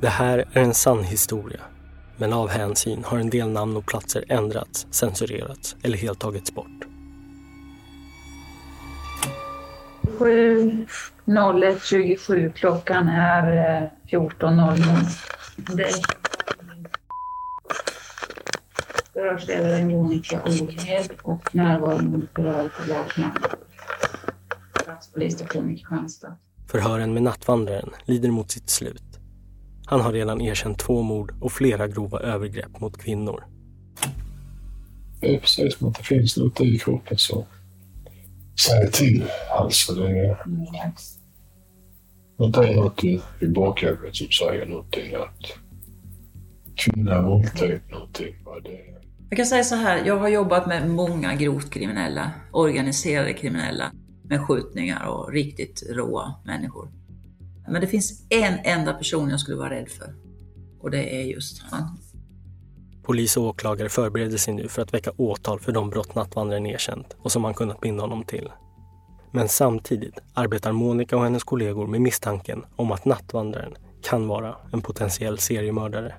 Det 0.00 0.08
här 0.08 0.38
är 0.52 0.62
en 0.62 0.74
sann 0.74 1.04
historia. 1.04 1.60
Men 2.16 2.32
av 2.32 2.48
hänsyn 2.48 3.04
har 3.04 3.18
en 3.18 3.30
del 3.30 3.48
namn 3.48 3.76
och 3.76 3.86
platser 3.86 4.24
ändrats, 4.28 4.86
censurerats 4.90 5.76
eller 5.82 5.98
helt 5.98 6.20
tagits 6.20 6.54
bort. 6.54 6.66
01.27, 10.18 12.52
klockan 12.52 13.08
är 13.08 13.82
eh, 13.82 13.88
14.00. 14.10 15.76
Det 15.76 15.82
är 15.82 15.92
Förhörsledare 19.12 19.84
Monica 19.84 20.42
Olhed 20.46 21.10
och 21.22 21.54
närvarande 21.54 22.26
Lakman. 22.88 23.30
Polisstationen 25.14 25.70
i 25.70 25.76
Kristianstad. 25.76 26.36
Förhören 26.66 27.14
med 27.14 27.22
nattvandraren 27.22 27.90
lider 28.04 28.30
mot 28.30 28.50
sitt 28.50 28.70
slut. 28.70 29.15
Han 29.86 30.00
har 30.00 30.12
redan 30.12 30.40
erkänt 30.40 30.78
två 30.78 31.02
mord 31.02 31.34
och 31.40 31.52
flera 31.52 31.88
grova 31.88 32.20
övergrepp 32.20 32.80
mot 32.80 32.98
kvinnor. 32.98 33.44
Det 35.20 35.34
är 35.34 35.40
precis 35.40 35.78
som 35.78 35.88
att 35.88 35.94
det 35.94 36.02
finns 36.02 36.36
något 36.36 36.60
i 36.60 36.78
kroppen 36.78 37.18
så 37.18 37.46
säg 38.66 38.90
till. 38.92 39.24
Alltså 39.58 39.94
det 39.94 40.08
är 40.08 40.38
något 42.36 42.56
annat 42.56 43.04
i 43.04 43.20
i 43.40 43.46
bakhuvudet 43.46 44.16
som 44.16 44.26
säger 44.30 44.66
någonting 44.66 45.14
att 45.14 45.58
kvinna 46.76 47.22
våldtäkt 47.22 47.90
någonting. 47.90 48.34
Vad 48.44 48.64
det 48.64 48.70
är. 48.70 48.96
Jag 49.30 49.36
kan 49.36 49.46
säga 49.46 49.64
så 49.64 49.74
här, 49.74 50.06
jag 50.06 50.16
har 50.18 50.28
jobbat 50.28 50.66
med 50.66 50.90
många 50.90 51.34
grovt 51.34 51.70
kriminella, 51.70 52.30
organiserade 52.52 53.32
kriminella, 53.32 53.92
med 54.22 54.46
skjutningar 54.46 55.06
och 55.06 55.32
riktigt 55.32 55.82
råa 55.90 56.34
människor. 56.44 56.88
Men 57.68 57.80
det 57.80 57.86
finns 57.86 58.22
en 58.28 58.58
enda 58.64 58.92
person 58.92 59.30
jag 59.30 59.40
skulle 59.40 59.56
vara 59.56 59.70
rädd 59.70 59.88
för. 59.88 60.14
Och 60.80 60.90
det 60.90 61.20
är 61.20 61.24
just 61.24 61.62
han. 61.62 61.98
Polis 63.02 63.36
och 63.36 63.44
åklagare 63.44 63.88
förbereder 63.88 64.38
sig 64.38 64.54
nu 64.54 64.68
för 64.68 64.82
att 64.82 64.94
väcka 64.94 65.10
åtal 65.16 65.60
för 65.60 65.72
de 65.72 65.90
brott 65.90 66.14
nattvandraren 66.14 66.66
erkänt 66.66 67.16
och 67.18 67.32
som 67.32 67.42
man 67.42 67.54
kunnat 67.54 67.80
binda 67.80 68.02
honom 68.02 68.24
till. 68.24 68.48
Men 69.30 69.48
samtidigt 69.48 70.18
arbetar 70.34 70.72
Monica 70.72 71.16
och 71.16 71.24
hennes 71.24 71.44
kollegor 71.44 71.86
med 71.86 72.00
misstanken 72.00 72.64
om 72.76 72.92
att 72.92 73.04
nattvandraren 73.04 73.74
kan 74.02 74.28
vara 74.28 74.56
en 74.72 74.80
potentiell 74.80 75.38
seriemördare. 75.38 76.14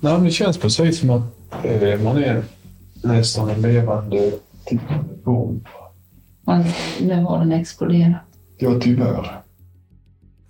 Nej, 0.00 0.12
men 0.12 0.24
det 0.24 0.30
känns 0.30 0.58
precis 0.58 1.00
som 1.00 1.10
att 1.10 1.22
eh, 1.64 2.00
man 2.00 2.16
är 2.16 2.42
nästan 3.02 3.50
en 3.50 3.62
levande 3.62 4.32
tickande 4.64 5.14
bomb. 5.24 5.66
Nu 7.00 7.14
har 7.14 7.38
den 7.38 7.52
exploderat. 7.52 8.16
Ja, 8.58 8.80
tyvärr. 8.80 9.42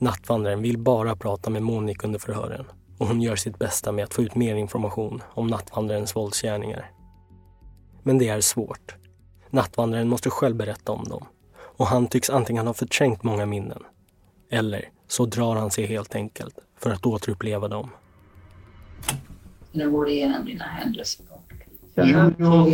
Nattvandraren 0.01 0.63
vill 0.63 0.79
bara 0.79 1.17
prata 1.17 1.51
med 1.51 1.63
Monica 1.63 2.07
under 2.07 2.19
förhören 2.19 2.65
och 2.99 3.07
hon 3.07 3.23
gör 3.23 3.37
sitt 3.37 3.59
bästa 3.59 3.93
med 3.93 4.05
att 4.05 4.15
få 4.15 4.23
ut 4.23 4.35
mer 4.35 4.55
information 4.55 5.23
om 5.35 5.47
nattvandrarens 5.47 6.17
våldsgärningar. 6.17 6.91
Men 8.03 8.19
det 8.19 8.29
är 8.29 8.41
svårt. 8.41 8.95
Nattvandraren 9.51 10.09
måste 10.09 10.31
själv 10.31 10.57
berätta 10.57 10.93
om 10.93 11.05
dem 11.05 11.25
och 11.57 11.87
han 11.87 12.07
tycks 12.07 12.31
antingen 12.31 12.67
ha 12.67 12.75
förträngt 12.75 13.23
många 13.23 13.47
minnen 13.47 13.83
eller 14.51 14.89
så 15.09 15.27
drar 15.27 15.57
han 15.57 15.71
sig 15.71 15.87
helt 15.87 16.15
enkelt 16.15 16.59
för 16.79 16.91
att 16.91 17.07
återuppleva 17.07 17.69
dem. 17.69 17.91
Nu 19.73 19.91
går 19.91 20.09
igenom 20.09 20.45
dina 20.45 20.65
händelser. 20.65 21.27
Jag 21.95 22.09
är 22.09 22.15
övertygad 22.15 22.53
och 22.53 22.71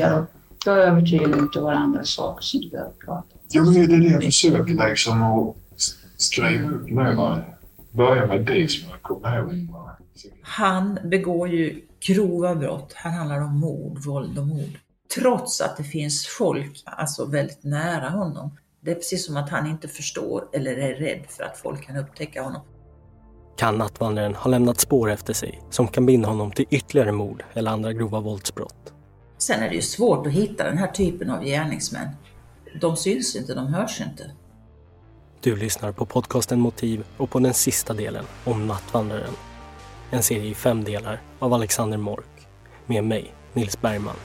jag 0.64 0.78
är 0.78 0.86
övertygad 0.86 1.34
om 1.34 1.44
att 1.44 1.52
det 1.52 1.60
var 1.60 1.72
andra 1.72 2.04
saker 2.04 2.42
som 2.42 2.60
du 2.60 2.70
behöver 2.70 2.92
prata 2.92 3.27
om. 3.32 3.41
Ja, 3.48 3.62
men 3.62 3.75
det 3.75 3.81
är 3.81 3.98
det 3.98 4.06
jag 4.06 4.22
försöker 4.22 4.88
liksom 4.88 5.22
att 5.22 5.56
s- 6.16 6.22
skriva 6.22 6.71
upp 6.71 6.91
va. 7.16 7.43
Börja 7.93 8.27
med 8.27 8.44
det 8.47 8.71
som 8.71 8.91
jag 8.91 9.03
kommer 9.03 9.38
ihåg. 9.38 9.69
Han 10.43 10.99
begår 11.04 11.49
ju 11.49 11.82
grova 12.06 12.54
brott. 12.54 12.93
Han 12.97 13.12
handlar 13.12 13.41
om 13.41 13.60
mord, 13.60 13.99
våld 14.04 14.38
och 14.38 14.47
mord. 14.47 14.78
Trots 15.15 15.60
att 15.60 15.77
det 15.77 15.84
finns 15.84 16.27
folk 16.38 16.82
alltså 16.84 17.25
väldigt 17.27 17.65
nära 17.65 18.09
honom. 18.09 18.56
Det 18.81 18.91
är 18.91 18.94
precis 18.94 19.27
som 19.27 19.37
att 19.37 19.50
han 19.50 19.66
inte 19.66 19.88
förstår 19.88 20.44
eller 20.53 20.77
är 20.77 20.94
rädd 20.94 21.22
för 21.28 21.44
att 21.44 21.56
folk 21.59 21.82
kan 21.87 21.97
upptäcka 21.97 22.43
honom. 22.43 22.62
Kan 23.59 23.78
nattvandraren 23.78 24.34
ha 24.34 24.50
lämnat 24.50 24.81
spår 24.81 25.10
efter 25.10 25.33
sig 25.33 25.62
som 25.71 25.88
kan 25.88 26.06
binda 26.06 26.28
honom 26.28 26.50
till 26.50 26.66
ytterligare 26.71 27.12
mord 27.12 27.44
eller 27.54 27.71
andra 27.71 27.93
grova 27.93 28.21
våldsbrott? 28.21 28.93
Sen 29.38 29.62
är 29.62 29.69
det 29.69 29.75
ju 29.75 29.83
svårt 29.83 30.27
att 30.27 30.33
hitta 30.33 30.65
den 30.65 30.78
här 30.78 30.87
typen 30.91 31.31
av 31.31 31.44
gärningsmän. 31.44 32.09
De 32.81 32.97
syns 32.97 33.37
inte, 33.37 33.54
de 33.54 33.66
hörs 33.66 34.00
inte. 34.00 34.31
Du 35.41 35.56
lyssnar 35.56 35.92
på 35.92 36.06
podcasten 36.06 36.60
Motiv 36.60 37.04
och 37.16 37.30
på 37.30 37.38
den 37.38 37.54
sista 37.54 37.94
delen 37.94 38.24
om 38.44 38.66
Nattvandraren. 38.66 39.34
En 40.10 40.22
serie 40.22 40.50
i 40.50 40.54
fem 40.54 40.84
delar 40.84 41.20
av 41.38 41.54
Alexander 41.54 41.98
Mork. 41.98 42.48
Med 42.86 43.04
mig, 43.04 43.34
Nils 43.52 43.80
Bergman. 43.80 44.16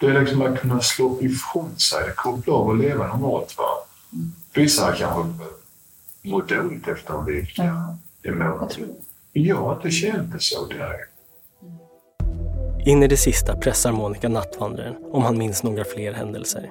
Det 0.00 0.06
är 0.06 0.20
liksom 0.20 0.42
att 0.42 0.60
kunna 0.60 0.80
slå 0.80 1.22
ifrån 1.22 1.78
sig, 1.78 2.12
koppla 2.16 2.52
av 2.54 2.66
och 2.66 2.76
leva 2.76 3.06
normalt. 3.06 3.58
Va? 3.58 3.64
Vissa 4.54 4.92
kanske 4.92 5.44
mår 6.22 6.42
dåligt 6.42 6.88
efter 6.88 7.14
en 7.14 7.24
vecka. 7.24 7.64
Ja, 7.64 7.96
Det 8.22 8.32
mår 8.32 8.68
jag 9.32 9.56
har 9.56 9.76
inte 9.76 9.90
känt 9.90 10.32
det 10.32 10.40
så 10.40 10.66
direkt. 10.66 11.10
In 12.86 13.02
i 13.02 13.06
det 13.06 13.16
sista 13.16 13.56
pressar 13.56 13.92
Monica 13.92 14.28
nattvandraren 14.28 14.94
om 15.12 15.22
han 15.22 15.38
minns 15.38 15.62
några 15.62 15.84
fler 15.84 16.12
händelser. 16.12 16.70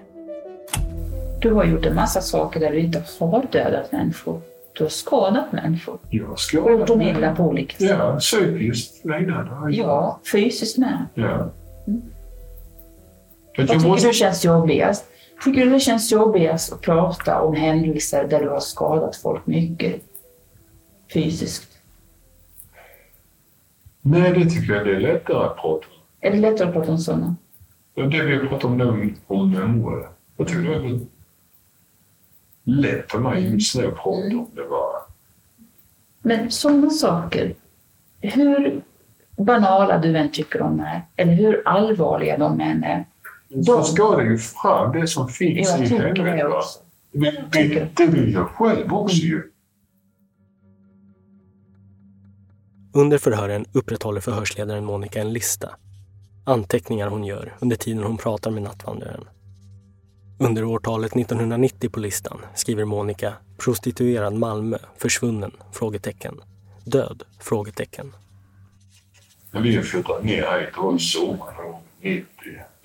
Du 1.42 1.54
har 1.54 1.66
gjort 1.66 1.86
en 1.86 1.96
massa 1.96 2.22
saker 2.22 2.60
där 2.60 2.72
du 2.72 2.80
inte 2.80 3.04
har 3.20 3.46
dödat 3.52 3.92
människor. 3.92 4.42
Du 4.74 4.84
har 4.84 4.90
skadat 4.90 5.52
människor. 5.52 6.00
Jag 6.10 6.40
ska... 6.40 6.62
Och 6.62 6.72
gjort 6.72 6.88
dem 6.88 7.02
illa 7.02 7.36
på 7.36 7.44
olika 7.44 7.78
sätt. 7.78 7.90
Ja, 7.90 8.20
psykiskt 8.20 9.06
lidande. 9.06 9.78
Ja, 9.78 10.20
fysiskt 10.32 10.78
med. 10.78 11.06
Ja. 11.14 11.50
Mm. 11.88 12.02
Vad 13.58 13.68
tycker 13.68 13.88
måste... 13.88 14.08
du 14.08 14.14
känns 14.14 14.46
jobbigast? 14.46 15.06
Tycker 15.44 15.66
du 15.66 15.70
det 15.70 15.80
känns 15.80 16.12
jobbigast 16.12 16.74
att 16.74 16.82
prata 16.82 17.42
om 17.42 17.56
händelser 17.56 18.28
där 18.28 18.40
du 18.40 18.50
har 18.50 18.60
skadat 18.60 19.16
folk 19.16 19.46
mycket 19.48 20.02
fysiskt? 21.14 21.78
Nej, 24.02 24.32
det 24.34 24.50
tycker 24.50 24.74
jag 24.74 24.86
det 24.86 24.96
är 24.96 25.00
lättare 25.00 25.38
att 25.46 25.56
prata 25.56 25.86
om. 25.88 26.02
Är 26.22 26.32
det 26.32 26.38
lättare 26.38 26.68
att 26.68 26.74
prata 26.74 26.92
om 26.92 26.98
sådana? 26.98 27.36
Ja, 27.96 28.04
Det 28.04 28.22
vi 28.26 28.48
pratar 28.48 28.68
om 28.68 28.78
nu, 28.78 29.14
om 29.28 29.52
människor. 29.52 30.10
Jag 30.38 30.48
tycker 30.48 30.62
det 30.62 30.76
är 30.76 31.00
lätt 32.64 33.12
för 33.12 33.20
mig 33.20 33.52
just 33.54 33.76
nu 33.76 33.88
att 33.88 33.96
prata 33.96 34.10
om 34.38 34.48
det 34.56 34.64
bara. 34.70 35.02
Men 36.22 36.52
sådana 36.52 36.90
saker, 36.90 37.56
hur 38.22 38.82
banala 39.38 39.98
du 39.98 40.18
än 40.18 40.32
tycker 40.32 40.60
de 40.60 40.80
är, 40.80 41.02
eller 41.16 41.34
hur 41.34 41.62
allvarliga 41.66 42.38
de 42.38 42.62
än 42.62 42.84
är, 42.84 43.06
Så 43.66 43.84
ska 43.84 44.18
det 44.18 44.24
ju 44.24 44.38
fram, 44.38 44.92
det 44.92 45.08
som 45.08 45.28
finns 45.28 45.70
jag 45.70 45.92
i 45.92 46.44
också. 46.44 46.80
Men 47.12 47.36
det, 47.52 47.88
det 47.96 48.06
vill 48.06 48.34
jag 48.34 48.48
själv 48.48 48.94
också 48.94 49.16
ju. 49.16 49.44
Under 52.94 53.18
förhören 53.18 53.66
upprätthåller 53.72 54.22
förhörsledaren 54.22 54.86
Monica 54.86 55.22
en 55.22 55.34
lista. 55.34 55.70
Anteckningar 56.46 57.08
hon 57.08 57.24
gör 57.24 57.56
under 57.60 57.76
tiden 57.76 58.04
hon 58.04 58.18
pratar 58.18 58.52
med 58.52 58.64
nattvandraren. 58.64 59.26
Under 60.40 60.64
årtalet 60.64 61.16
1990 61.16 61.90
på 61.90 62.00
listan 62.00 62.42
skriver 62.56 62.86
Monica 62.86 63.34
prostituerad 63.58 64.34
Malmö, 64.34 64.78
försvunnen? 64.98 65.52
Frågetecken. 65.72 66.42
Död? 66.84 67.24
Frågetecken. 67.40 68.14
När 69.52 69.62
vi 69.62 69.82
flyttade 69.82 70.24
ner 70.24 70.60
hit, 70.60 70.70
det 70.76 70.82
var 70.82 70.98
sommaren 70.98 71.76
90. 72.02 72.26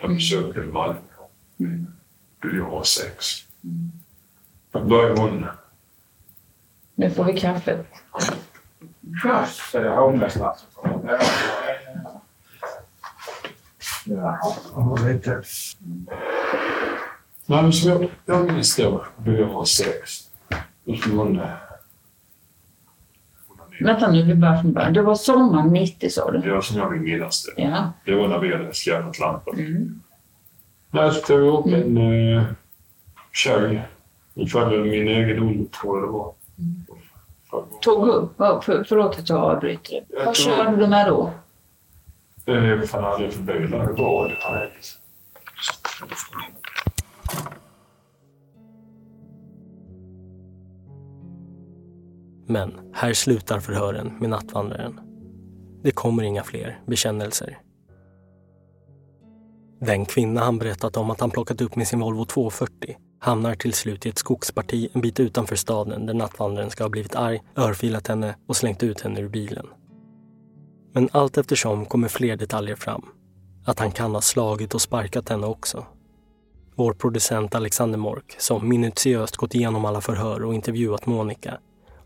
Jag 0.02 0.14
besökte 0.14 0.60
Malmö. 0.60 1.00
Då 2.38 2.56
jag 2.56 2.70
var 2.70 2.82
sex. 2.82 3.26
Då 4.70 4.84
började 4.84 5.20
hon... 5.20 5.46
Nu 6.94 7.10
får 7.10 7.24
vi 7.24 7.40
kaffe. 7.40 7.84
Kaffe, 9.22 9.78
jag 9.78 10.08
ångrar 10.08 10.28
snart. 10.28 10.58
Ja, 14.04 14.98
lite. 15.06 15.42
Nej, 17.46 17.62
men 17.62 17.72
som 17.72 17.90
jag, 17.90 18.10
jag 18.26 18.52
minns 18.52 18.76
då, 18.76 19.04
då 19.16 19.32
jag 19.32 19.46
var 19.46 19.64
sex. 19.64 20.30
Då 20.84 20.96
skulle 20.96 21.16
hon... 21.16 21.40
eh, 23.88 23.92
Vänta 23.92 24.10
nu, 24.10 24.22
vi 24.22 24.34
börjar 24.34 24.56
från 24.62 24.72
början. 24.72 24.92
Det 24.92 25.02
var 25.02 25.14
sommaren 25.14 25.68
90 25.72 26.10
sa 26.10 26.30
du? 26.30 26.38
Det 26.38 26.52
var 26.54 26.60
som 26.60 26.76
jag 26.78 26.90
vill 26.90 27.00
minnas 27.00 27.44
det. 27.56 27.62
Ja. 27.62 27.92
Det 28.04 28.14
var 28.14 28.28
när 28.28 28.38
vi 28.38 28.52
hade 28.56 28.72
skaffat 28.72 29.18
lampan. 29.18 29.58
Mm. 29.58 30.00
Där 30.90 31.10
tog 31.10 31.40
jag 31.40 31.58
upp 31.58 31.66
en 31.66 31.98
uh, 31.98 32.42
tjej. 33.32 33.82
Ungefär 34.34 34.70
min 34.70 35.08
egen 35.08 35.42
ålder 35.42 35.64
tror 35.80 35.98
jag 35.98 36.08
det 36.08 36.12
var. 36.12 36.32
Tog 37.80 38.08
upp? 38.08 38.32
Ja, 38.36 38.60
för, 38.60 38.84
förlåt 38.88 39.18
att 39.18 39.28
jag 39.28 39.38
avbryter. 39.38 40.00
Jag 40.08 40.24
Vad 40.24 40.34
tror- 40.34 40.56
körde 40.56 40.76
du 40.76 40.86
med 40.86 41.06
då? 41.08 41.30
Det 42.44 42.52
är 42.52 42.86
fan 42.86 43.04
aldrig 43.04 43.32
för 43.32 43.42
bilar. 43.42 43.86
Det 43.86 44.02
var 44.02 44.28
det. 44.28 44.68
Men 52.52 52.72
här 52.92 53.12
slutar 53.12 53.60
förhören 53.60 54.12
med 54.20 54.30
nattvandraren. 54.30 55.00
Det 55.82 55.90
kommer 55.90 56.22
inga 56.22 56.42
fler 56.42 56.80
bekännelser. 56.86 57.58
Den 59.80 60.06
kvinna 60.06 60.40
han 60.40 60.58
berättat 60.58 60.96
om 60.96 61.10
att 61.10 61.20
han 61.20 61.30
plockat 61.30 61.60
upp 61.60 61.76
med 61.76 61.88
sin 61.88 62.00
Volvo 62.00 62.24
240 62.24 62.96
hamnar 63.20 63.54
till 63.54 63.72
slut 63.72 64.06
i 64.06 64.08
ett 64.08 64.18
skogsparti 64.18 64.88
en 64.92 65.00
bit 65.00 65.20
utanför 65.20 65.56
staden 65.56 66.06
där 66.06 66.14
nattvandraren 66.14 66.70
ska 66.70 66.84
ha 66.84 66.88
blivit 66.88 67.14
arg, 67.14 67.42
örfilat 67.56 68.08
henne 68.08 68.36
och 68.48 68.56
slängt 68.56 68.82
ut 68.82 69.00
henne 69.00 69.20
ur 69.20 69.28
bilen. 69.28 69.66
Men 70.92 71.08
allt 71.12 71.38
eftersom 71.38 71.86
kommer 71.86 72.08
fler 72.08 72.36
detaljer 72.36 72.76
fram. 72.76 73.06
Att 73.64 73.78
han 73.78 73.90
kan 73.90 74.14
ha 74.14 74.20
slagit 74.20 74.74
och 74.74 74.82
sparkat 74.82 75.28
henne 75.28 75.46
också. 75.46 75.86
Vår 76.74 76.92
producent 76.92 77.54
Alexander 77.54 77.98
Mork, 77.98 78.36
som 78.38 78.68
minutiöst 78.68 79.36
gått 79.36 79.54
igenom 79.54 79.84
alla 79.84 80.00
förhör 80.00 80.44
och 80.44 80.54
intervjuat 80.54 81.06
Monica, 81.06 81.58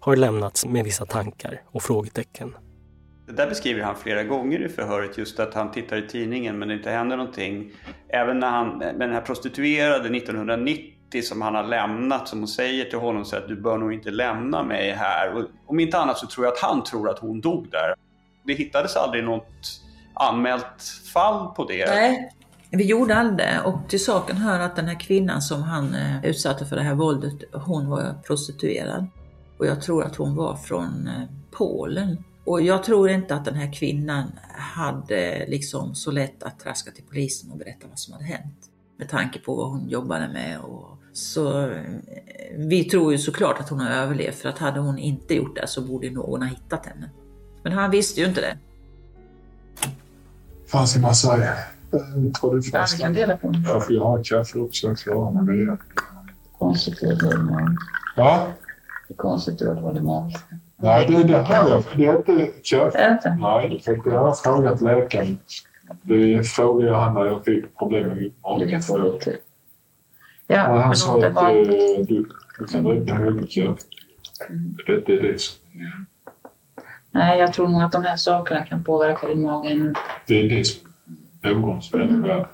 har 0.07 0.17
lämnats 0.17 0.67
med 0.67 0.85
vissa 0.85 1.07
tankar 1.07 1.63
och 1.67 1.83
frågetecken. 1.83 2.55
Det 3.27 3.33
där 3.33 3.49
beskriver 3.49 3.83
han 3.83 3.97
flera 3.97 4.25
gånger 4.25 4.67
i 4.67 4.69
förhöret, 4.69 5.19
just 5.19 5.41
att 5.41 5.55
han 5.55 5.71
tittar 5.71 5.97
i 5.97 6.09
tidningen 6.09 6.59
men 6.59 6.69
det 6.69 6.75
inte 6.75 6.91
händer 6.91 7.17
någonting. 7.17 7.73
Även 8.09 8.39
när 8.39 8.51
han, 8.51 8.79
med 8.79 9.01
den 9.01 9.13
här 9.13 9.21
prostituerade 9.21 10.17
1990 10.17 11.23
som 11.23 11.43
han 11.43 11.55
har 11.55 11.65
lämnat, 11.65 12.29
som 12.29 12.39
hon 12.39 12.49
säger 12.49 12.85
till 12.85 12.99
honom 12.99 13.25
så 13.25 13.37
att 13.37 13.49
du 13.49 13.61
bör 13.61 13.79
nog 13.79 13.93
inte 13.93 14.11
lämna 14.11 14.63
mig 14.63 14.93
här. 14.93 15.35
Och 15.35 15.45
om 15.67 15.81
inte 15.81 15.99
annat 15.99 16.19
så 16.19 16.27
tror 16.27 16.47
jag 16.47 16.53
att 16.53 16.61
han 16.61 16.85
tror 16.85 17.11
att 17.11 17.19
hon 17.19 17.41
dog 17.41 17.71
där. 17.71 17.95
Det 18.45 18.55
hittades 18.55 18.97
aldrig 18.97 19.25
något 19.25 19.83
anmält 20.15 20.83
fall 21.13 21.55
på 21.55 21.65
det. 21.65 21.87
Nej, 21.87 22.31
vi 22.71 22.85
gjorde 22.85 23.17
aldrig 23.17 23.39
det. 23.39 23.61
Och 23.65 23.89
till 23.89 24.05
saken 24.05 24.37
hör 24.37 24.61
att 24.61 24.77
den 24.77 24.89
här 24.89 25.01
kvinnan 25.01 25.43
som 25.43 25.63
han 25.63 25.95
eh, 25.95 26.25
utsatte 26.25 26.67
för 26.67 26.77
det 26.77 26.83
här 26.83 26.95
våldet, 26.95 27.35
hon 27.53 27.91
var 27.91 28.15
prostituerad. 28.27 29.07
Och 29.59 29.67
jag 29.67 29.83
tror 29.83 30.05
att 30.05 30.17
hon 30.17 30.35
var 30.37 30.57
från 30.57 31.09
eh, 31.09 31.29
Polen. 31.51 32.25
Och 32.45 32.63
jag 32.63 32.83
tror 32.83 33.11
inte 33.11 33.35
att 33.35 33.45
den 33.45 33.55
här 33.55 33.73
kvinnan 33.73 34.33
hade 34.55 35.47
liksom 35.49 35.95
så 35.95 36.11
lätt 36.11 36.43
att 36.43 36.59
traska 36.61 36.91
till 36.91 37.05
polisen 37.05 37.51
och 37.51 37.59
berätta 37.59 37.87
vad 37.89 37.99
som 37.99 38.13
hade 38.13 38.25
hänt. 38.25 38.71
Med 38.99 39.09
tanke 39.09 39.39
på 39.39 39.55
vad 39.55 39.71
hon 39.71 39.89
jobbade 39.89 40.29
med. 40.29 40.61
Och 40.61 40.99
så 41.13 41.71
eh, 41.71 41.81
vi 42.57 42.85
tror 42.85 43.13
ju 43.13 43.19
såklart 43.19 43.61
att 43.61 43.69
hon 43.69 43.81
har 43.81 43.91
överlevt 43.91 44.35
för 44.35 44.49
att 44.49 44.59
hade 44.59 44.81
hon 44.81 44.99
inte 44.99 45.35
gjort 45.35 45.57
det 45.57 45.67
så 45.67 45.81
borde 45.81 46.11
någon 46.11 46.43
ha 46.43 46.49
hittat 46.49 46.87
henne. 46.87 47.11
Men 47.63 47.73
han 47.73 47.91
visste 47.91 48.21
ju 48.21 48.27
inte 48.27 48.41
det. 48.41 48.59
fanns 50.67 50.97
en 50.97 51.03
massa... 51.03 51.39
Jag 51.91 52.35
tror 52.41 52.55
det 52.55 52.57
Ja, 52.57 52.61
vi 52.65 52.71
fanns... 52.71 52.95
kan 52.95 53.15
dela 53.15 53.37
på 53.37 53.51
den. 53.51 53.63
Jag 53.63 53.87
får 53.87 53.99
ha 53.99 54.23
kaffe 54.23 54.59
också. 54.59 54.87
Jag 54.87 54.99
klarar 54.99 55.43
mig. 55.43 55.79
Konstigt 56.59 56.99
Ja? 58.17 58.53
Det 59.09 59.15
är 59.15 59.17
konstigt 59.17 59.63
att 59.63 59.77
det 59.77 59.83
var 59.83 59.93
det 59.93 60.01
magiska. 60.03 60.59
Nej, 60.77 61.07
det, 61.07 61.23
det, 61.23 61.39
har 61.39 61.69
jag, 61.69 61.83
det 61.97 62.07
är 62.07 62.17
inte 62.17 62.33
inte? 63.13 63.37
Nej, 63.41 63.81
för 63.85 64.11
har 64.11 64.35
frågat 64.35 64.81
läkaren. 64.81 65.39
Det 66.03 66.43
frågade 66.49 66.91
jag 66.91 67.01
han 67.01 67.15
när 67.15 67.25
jag 67.25 67.45
fick 67.45 67.79
problem 67.79 68.09
med 68.09 68.17
Du 68.17 68.31
magen. 68.43 69.13
lite. 69.13 69.31
Och 69.31 69.37
Ja, 70.47 70.79
han 70.81 70.97
sa 70.97 71.17
att 71.27 71.37
eh, 71.37 71.53
du, 72.09 72.29
du 72.59 72.67
kan 72.73 72.85
dricka 72.85 73.19
mycket 73.19 73.65
kaffe. 73.65 73.83
Det, 74.87 75.01
det 75.07 75.13
är 75.13 75.23
det 75.23 75.41
som 75.41 75.61
Nej, 77.11 77.39
jag 77.39 77.53
tror 77.53 77.69
nog 77.69 77.83
att 77.83 77.93
de 77.93 78.05
här 78.05 78.17
sakerna 78.17 78.65
kan 78.67 78.85
påverka 78.85 79.27
din 79.27 79.43
mage 79.43 79.95
det 80.27 80.41
är 80.41 80.49
det 80.49 80.65
som 80.65 80.91
är 81.43 81.55
är 82.01 82.23
värd. 82.23 82.47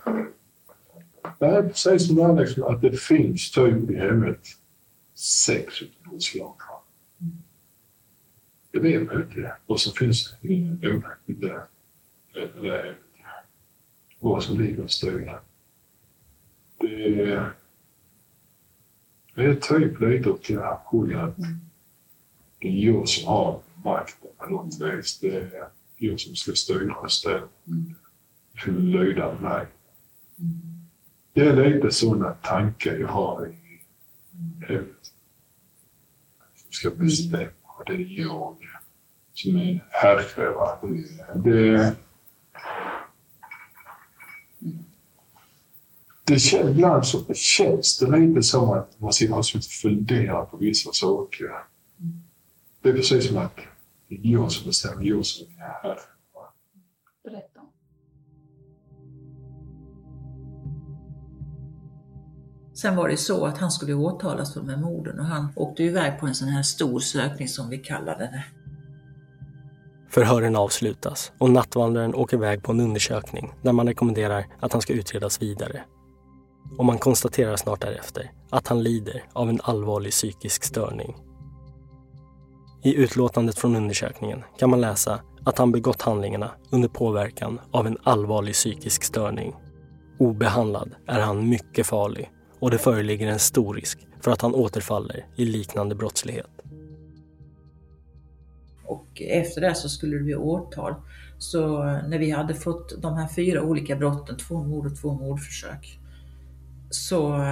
Det 1.38 1.46
är 1.46 1.62
precis 1.62 2.06
som 2.06 2.16
det 2.16 2.40
liksom, 2.40 2.64
att 2.64 2.80
det 2.80 3.00
finns 3.00 3.50
typ 3.52 3.90
i 3.90 3.94
huvudet 3.94 4.40
sex 5.22 5.74
slag. 6.18 6.56
Det 8.70 8.78
vet 8.78 9.06
man 9.06 9.22
inte. 9.22 9.56
Och 9.66 9.80
så 9.80 9.92
finns 9.92 10.34
det 10.40 10.54
är 12.68 12.96
vad 14.20 14.42
som 14.42 14.60
ligger 14.60 14.84
och 14.84 14.90
styr. 14.90 15.38
Det 16.80 17.22
är, 17.22 17.52
det 19.34 19.44
är 19.44 19.54
typ 19.54 20.00
lite 20.00 20.30
åt 20.30 20.48
det 20.48 20.60
här 20.60 21.24
att 21.24 21.36
det 22.58 22.68
är 22.68 22.86
jag 22.86 23.08
som 23.08 23.28
har 23.28 23.60
makten 23.84 24.30
på 24.38 24.46
något 24.46 24.80
vis. 24.80 25.18
Det 25.18 25.36
är 25.36 25.68
jag 25.96 26.20
som 26.20 26.36
ska 26.36 26.52
styra 26.52 26.94
och 26.94 27.12
ställa. 27.12 27.48
Att 28.54 28.66
lyda 28.66 29.40
mig. 29.40 29.66
Det 31.32 31.40
är 31.40 31.70
lite 31.70 31.90
sådana 31.90 32.34
tankar 32.34 32.96
jag 32.96 33.08
har 33.08 33.46
i 33.46 33.80
huvudet. 34.60 35.11
Ska 36.72 36.90
bestämma. 36.90 37.48
Det 37.86 37.92
är 37.92 38.20
jag 38.20 38.56
som 39.34 39.56
är 39.56 39.84
herre. 39.90 40.50
va. 40.50 40.78
Det, 41.34 41.44
det, 41.44 41.96
det 46.24 46.38
känns, 46.38 46.70
ibland 46.70 47.06
så 47.06 47.34
känns 47.34 47.98
det 47.98 48.18
lite 48.18 48.42
som 48.42 48.70
att 48.70 49.00
man 49.00 49.12
sitter 49.12 49.38
och 49.38 49.46
funderar 49.82 50.44
på 50.44 50.56
vissa 50.56 50.92
saker. 50.92 51.50
Det 52.82 52.88
är 52.88 52.92
precis 52.92 53.28
som 53.28 53.36
att 53.36 53.56
det 54.08 54.14
är 54.14 54.32
jag 54.32 54.52
som 54.52 54.66
bestämmer, 54.66 55.04
jag 55.04 55.26
som 55.26 55.46
är 55.46 55.60
herre. 55.60 55.98
Sen 62.74 62.96
var 62.96 63.08
det 63.08 63.16
så 63.16 63.46
att 63.46 63.58
han 63.58 63.70
skulle 63.70 63.94
åtalas 63.94 64.52
för 64.52 64.60
de 64.60 64.68
här 64.68 64.76
morden 64.76 65.20
och 65.20 65.26
han 65.26 65.52
åkte 65.56 65.82
iväg 65.82 66.20
på 66.20 66.26
en 66.26 66.34
sån 66.34 66.48
här 66.48 66.62
stor 66.62 67.00
sökning 67.00 67.48
som 67.48 67.68
vi 67.68 67.78
kallade 67.78 68.24
det. 68.24 68.44
Förhören 70.10 70.56
avslutas 70.56 71.32
och 71.38 71.50
nattvandraren 71.50 72.14
åker 72.14 72.36
iväg 72.36 72.62
på 72.62 72.72
en 72.72 72.80
undersökning 72.80 73.52
där 73.62 73.72
man 73.72 73.86
rekommenderar 73.86 74.46
att 74.60 74.72
han 74.72 74.82
ska 74.82 74.92
utredas 74.92 75.42
vidare. 75.42 75.84
Och 76.78 76.84
man 76.84 76.98
konstaterar 76.98 77.56
snart 77.56 77.80
därefter 77.80 78.30
att 78.50 78.68
han 78.68 78.82
lider 78.82 79.24
av 79.32 79.48
en 79.48 79.60
allvarlig 79.62 80.12
psykisk 80.12 80.64
störning. 80.64 81.16
I 82.82 82.94
utlåtandet 82.94 83.58
från 83.58 83.76
undersökningen 83.76 84.44
kan 84.58 84.70
man 84.70 84.80
läsa 84.80 85.20
att 85.44 85.58
han 85.58 85.72
begått 85.72 86.02
handlingarna 86.02 86.50
under 86.70 86.88
påverkan 86.88 87.60
av 87.70 87.86
en 87.86 87.98
allvarlig 88.02 88.54
psykisk 88.54 89.04
störning. 89.04 89.54
Obehandlad 90.18 90.94
är 91.06 91.20
han 91.20 91.48
mycket 91.48 91.86
farlig 91.86 92.30
och 92.62 92.70
det 92.70 92.78
föreligger 92.78 93.26
en 93.26 93.38
stor 93.38 93.74
risk 93.74 93.98
för 94.20 94.30
att 94.30 94.42
han 94.42 94.54
återfaller 94.54 95.26
i 95.36 95.44
liknande 95.44 95.94
brottslighet. 95.94 96.50
Och 98.84 99.22
efter 99.22 99.60
det 99.60 99.74
så 99.74 99.88
skulle 99.88 100.16
det 100.16 100.22
bli 100.22 100.34
åtal. 100.34 100.94
Så 101.38 101.84
när 101.84 102.18
vi 102.18 102.30
hade 102.30 102.54
fått 102.54 103.02
de 103.02 103.14
här 103.14 103.28
fyra 103.28 103.62
olika 103.62 103.96
brotten, 103.96 104.36
två 104.36 104.62
mord 104.62 104.86
och 104.86 104.96
två 104.96 105.14
mordförsök, 105.14 105.98
så 106.90 107.44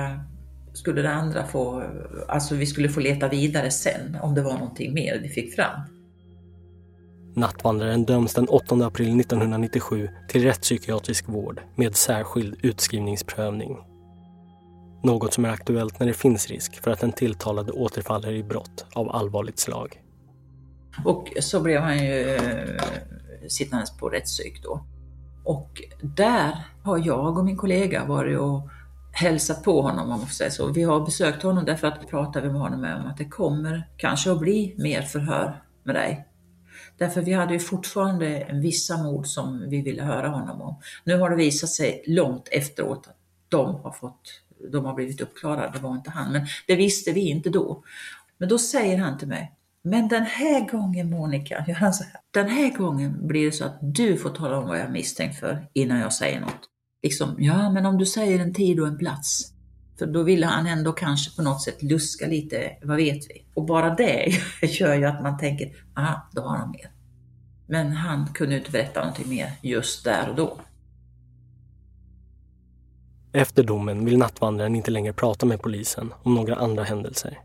skulle 0.72 1.02
det 1.02 1.10
andra 1.10 1.46
få, 1.46 1.84
alltså 2.28 2.54
vi 2.54 2.66
skulle 2.66 2.88
få 2.88 3.00
leta 3.00 3.28
vidare 3.28 3.70
sen 3.70 4.16
om 4.22 4.34
det 4.34 4.42
var 4.42 4.52
någonting 4.52 4.94
mer 4.94 5.18
vi 5.22 5.28
fick 5.28 5.54
fram. 5.54 5.80
Nattvandraren 7.34 8.04
döms 8.04 8.34
den 8.34 8.48
8 8.48 8.74
april 8.74 9.20
1997 9.20 10.08
till 10.28 10.42
rättspsykiatrisk 10.42 11.28
vård 11.28 11.60
med 11.74 11.96
särskild 11.96 12.56
utskrivningsprövning. 12.62 13.89
Något 15.02 15.32
som 15.32 15.44
är 15.44 15.48
aktuellt 15.48 16.00
när 16.00 16.06
det 16.06 16.14
finns 16.14 16.46
risk 16.46 16.82
för 16.82 16.90
att 16.90 17.00
den 17.00 17.12
tilltalade 17.12 17.72
återfaller 17.72 18.32
i 18.32 18.42
brott 18.42 18.84
av 18.92 19.10
allvarligt 19.10 19.58
slag. 19.58 20.02
Och 21.04 21.32
så 21.40 21.60
blev 21.60 21.80
han 21.80 21.98
ju 21.98 22.34
eh, 22.34 22.82
sittandes 23.48 23.96
på 23.96 24.08
rättspsyk 24.08 24.62
då. 24.62 24.84
Och 25.44 25.82
där 26.02 26.64
har 26.82 26.98
jag 27.06 27.38
och 27.38 27.44
min 27.44 27.56
kollega 27.56 28.04
varit 28.04 28.38
och 28.38 28.68
hälsat 29.12 29.64
på 29.64 29.82
honom 29.82 30.02
om 30.02 30.08
man 30.08 30.20
får 30.20 30.26
säga 30.26 30.50
så. 30.50 30.72
Vi 30.72 30.82
har 30.82 31.00
besökt 31.00 31.42
honom 31.42 31.64
därför 31.64 31.86
att 31.86 32.08
pratade 32.08 32.46
vi 32.46 32.52
med 32.52 32.62
honom 32.62 32.84
om 32.84 33.06
att 33.06 33.16
det 33.16 33.28
kommer 33.28 33.88
kanske 33.96 34.32
att 34.32 34.40
bli 34.40 34.74
mer 34.78 35.02
förhör 35.02 35.62
med 35.82 35.94
dig. 35.94 36.26
Därför 36.98 37.22
vi 37.22 37.32
hade 37.32 37.52
ju 37.52 37.58
fortfarande 37.58 38.46
vissa 38.52 39.02
mord 39.02 39.26
som 39.26 39.68
vi 39.68 39.82
ville 39.82 40.02
höra 40.02 40.28
honom 40.28 40.60
om. 40.60 40.80
Nu 41.04 41.18
har 41.18 41.30
det 41.30 41.36
visat 41.36 41.70
sig 41.70 42.04
långt 42.06 42.48
efteråt 42.50 43.06
att 43.08 43.16
de 43.48 43.74
har, 43.74 43.92
fått, 43.92 44.42
de 44.72 44.84
har 44.84 44.94
blivit 44.94 45.20
uppklarade, 45.20 45.72
det 45.72 45.78
var 45.78 45.94
inte 45.94 46.10
han. 46.10 46.32
Men 46.32 46.46
det 46.66 46.76
visste 46.76 47.12
vi 47.12 47.20
inte 47.20 47.50
då. 47.50 47.84
Men 48.38 48.48
då 48.48 48.58
säger 48.58 48.98
han 48.98 49.18
till 49.18 49.28
mig, 49.28 49.52
men 49.82 50.08
den 50.08 50.22
här 50.22 50.68
gången 50.70 51.10
Monica, 51.10 51.64
gör 51.68 51.74
han 51.74 51.92
så 51.92 52.04
här. 52.04 52.12
Den 52.30 52.48
här 52.48 52.76
gången 52.76 53.26
blir 53.26 53.46
det 53.46 53.52
så 53.52 53.64
att 53.64 53.78
du 53.80 54.16
får 54.16 54.30
tala 54.30 54.58
om 54.58 54.68
vad 54.68 54.78
jag 54.78 54.86
är 54.86 54.90
misstänkt 54.90 55.40
för 55.40 55.66
innan 55.72 55.98
jag 55.98 56.12
säger 56.12 56.40
något. 56.40 56.60
Liksom, 57.02 57.36
ja 57.38 57.70
men 57.70 57.86
om 57.86 57.98
du 57.98 58.06
säger 58.06 58.38
en 58.38 58.54
tid 58.54 58.80
och 58.80 58.86
en 58.86 58.98
plats. 58.98 59.52
För 59.98 60.06
då 60.06 60.22
ville 60.22 60.46
han 60.46 60.66
ändå 60.66 60.92
kanske 60.92 61.36
på 61.36 61.42
något 61.42 61.62
sätt 61.62 61.82
luska 61.82 62.26
lite, 62.26 62.76
vad 62.82 62.96
vet 62.96 63.30
vi? 63.30 63.44
Och 63.54 63.64
bara 63.64 63.94
det 63.94 64.32
gör 64.62 64.94
ju 64.94 65.04
att 65.04 65.22
man 65.22 65.38
tänker, 65.38 65.72
ah, 65.94 66.14
då 66.32 66.42
har 66.42 66.56
han 66.56 66.70
mer. 66.70 66.90
Men 67.66 67.92
han 67.92 68.26
kunde 68.34 68.56
inte 68.56 68.70
berätta 68.70 69.00
någonting 69.00 69.28
mer 69.28 69.52
just 69.62 70.04
där 70.04 70.28
och 70.28 70.36
då. 70.36 70.58
Efter 73.32 73.62
domen 73.62 74.04
vill 74.04 74.18
nattvandraren 74.18 74.76
inte 74.76 74.90
längre 74.90 75.12
prata 75.12 75.46
med 75.46 75.62
polisen 75.62 76.14
om 76.22 76.34
några 76.34 76.56
andra 76.56 76.84
händelser. 76.84 77.40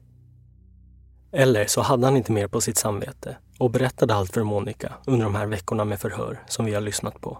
Eller 1.31 1.65
så 1.67 1.81
hade 1.81 2.07
han 2.07 2.17
inte 2.17 2.31
mer 2.31 2.47
på 2.47 2.61
sitt 2.61 2.77
samvete 2.77 3.37
och 3.59 3.71
berättade 3.71 4.15
allt 4.15 4.33
för 4.33 4.43
Monica 4.43 4.93
under 5.05 5.25
de 5.25 5.35
här 5.35 5.45
veckorna 5.45 5.85
med 5.85 5.99
förhör 5.99 6.43
som 6.47 6.65
vi 6.65 6.73
har 6.73 6.81
lyssnat 6.81 7.21
på. 7.21 7.37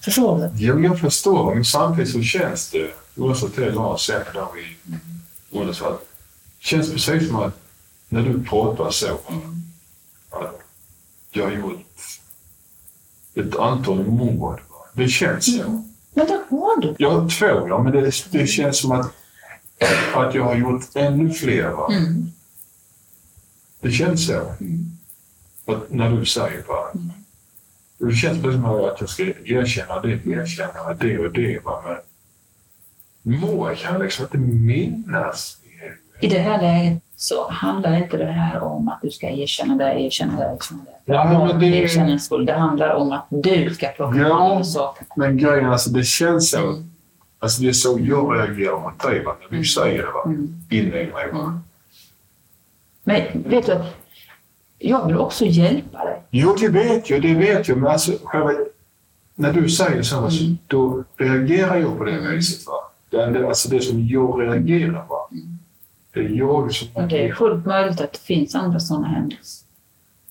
Förstår 0.00 0.38
du? 0.38 0.50
Jo, 0.54 0.80
jag 0.80 1.00
förstår, 1.00 1.54
men 1.54 1.64
samtidigt 1.64 2.12
så 2.12 2.22
känns 2.22 2.70
det, 2.70 2.90
oavsett 3.16 3.56
det 3.56 3.66
jag 3.66 3.80
har 3.80 3.96
sett 3.96 4.32
där 4.34 4.46
vi 4.54 4.96
undersökt, 5.58 6.02
känns 6.58 6.92
precis 6.92 7.28
som 7.28 7.36
att 7.36 7.60
när 8.08 8.22
du 8.22 8.44
pratar 8.44 8.90
så, 8.90 9.18
att 10.30 10.60
jag 11.30 11.44
har 11.44 11.52
gjort 11.52 11.86
ett 13.34 13.56
antal 13.56 14.06
mord. 14.06 14.60
Det 14.92 15.08
känns 15.08 15.56
så. 15.56 15.84
Men 16.14 16.26
det 16.26 16.40
har 16.50 16.80
du. 16.80 16.94
Jag 16.98 17.10
har 17.10 17.28
två, 17.28 17.68
ja, 17.68 17.82
men 17.82 17.92
det, 17.92 18.12
det 18.30 18.46
känns 18.46 18.78
som 18.78 18.92
att, 18.92 19.12
att 20.14 20.34
jag 20.34 20.44
har 20.44 20.56
gjort 20.56 20.84
ännu 20.94 21.30
fler. 21.30 21.68
Va? 21.68 21.88
Mm. 21.92 22.32
Det 23.80 23.90
känns 23.90 24.26
så. 24.26 24.54
Att 25.66 25.90
när 25.90 26.10
du 26.10 26.26
säger 26.26 26.62
va. 26.62 26.92
Det 27.98 28.14
känns 28.14 28.42
som 28.42 28.64
att 28.64 29.00
jag 29.00 29.08
ska 29.08 29.22
erkänna 29.44 30.00
det, 30.00 30.26
erkänna 30.26 30.94
det 31.00 31.18
och 31.18 31.32
det. 31.32 31.64
Va? 31.64 31.98
Men 33.22 33.76
kan 33.76 33.92
jag 33.92 34.02
liksom 34.02 34.24
inte 34.24 34.38
minnas. 34.38 35.56
I 36.20 36.28
det 36.28 36.38
här 36.38 36.62
läget 36.62 37.02
så 37.22 37.50
handlar 37.50 37.96
inte 37.96 38.16
det 38.16 38.24
här 38.32 38.62
om 38.62 38.88
att 38.88 38.98
du 39.02 39.10
ska 39.10 39.28
erkänna 39.30 39.74
det, 39.76 40.00
erkänna 40.00 40.36
det, 40.38 40.44
erkänna 40.56 40.80
det. 40.84 41.12
Ja, 41.12 41.24
men 41.48 41.60
det- 41.60 42.18
skull. 42.18 42.46
Det 42.46 42.52
handlar 42.52 42.94
om 42.94 43.12
att 43.12 43.26
du 43.28 43.74
ska 43.74 43.86
plocka 43.88 44.18
Ja. 44.18 44.64
saker. 44.64 45.06
Men 45.16 45.38
grejen 45.38 45.70
alltså, 45.70 45.90
det 45.90 46.04
känns 46.04 46.50
så. 46.50 46.58
Mm. 46.58 46.90
Alltså 47.38 47.62
det 47.62 47.68
är 47.68 47.72
så 47.72 47.98
jag 48.00 48.36
reagerar 48.38 48.80
mot 48.80 49.00
dig 49.02 49.24
va? 49.24 49.36
när 49.50 49.58
du 49.58 49.64
säger 49.64 49.98
det. 50.02 50.10
Va? 50.12 50.22
Mm. 50.26 50.54
Innan 50.70 50.90
mig. 50.90 51.10
Va? 51.32 51.40
Mm. 51.40 51.60
Men 53.04 53.22
vet 53.50 53.66
du, 53.66 53.80
jag 54.78 55.06
vill 55.06 55.16
också 55.18 55.44
hjälpa 55.44 56.04
dig. 56.04 56.22
Jo, 56.30 56.56
det 56.60 56.68
vet 56.68 57.10
jag, 57.10 57.22
det 57.22 57.34
vet 57.34 57.68
jag. 57.68 57.78
Men 57.78 57.90
alltså, 57.92 58.12
själva, 58.24 58.50
när 59.34 59.52
du 59.52 59.68
säger 59.70 60.02
så, 60.02 60.16
Mm. 60.18 60.30
så, 60.30 60.44
då 60.66 61.04
reagerar 61.16 61.76
jag 61.76 61.98
på 61.98 62.04
det 62.04 62.18
viset. 62.20 62.66
Va? 62.66 62.72
Det, 63.10 63.16
är 63.22 63.44
alltså 63.44 63.68
det 63.68 63.80
som 63.80 64.06
jag 64.08 64.40
reagerar 64.42 64.92
va? 65.08 65.28
Det 65.30 65.36
är 66.14 66.28
jag 66.28 66.72
som... 66.72 66.88
Och 66.94 67.08
det 67.08 67.28
är 67.28 67.32
fullt 67.34 67.66
möjligt 67.66 68.00
att 68.00 68.12
det 68.12 68.18
finns 68.18 68.54
andra 68.54 68.80
sådana 68.80 69.06
händelser. 69.06 69.66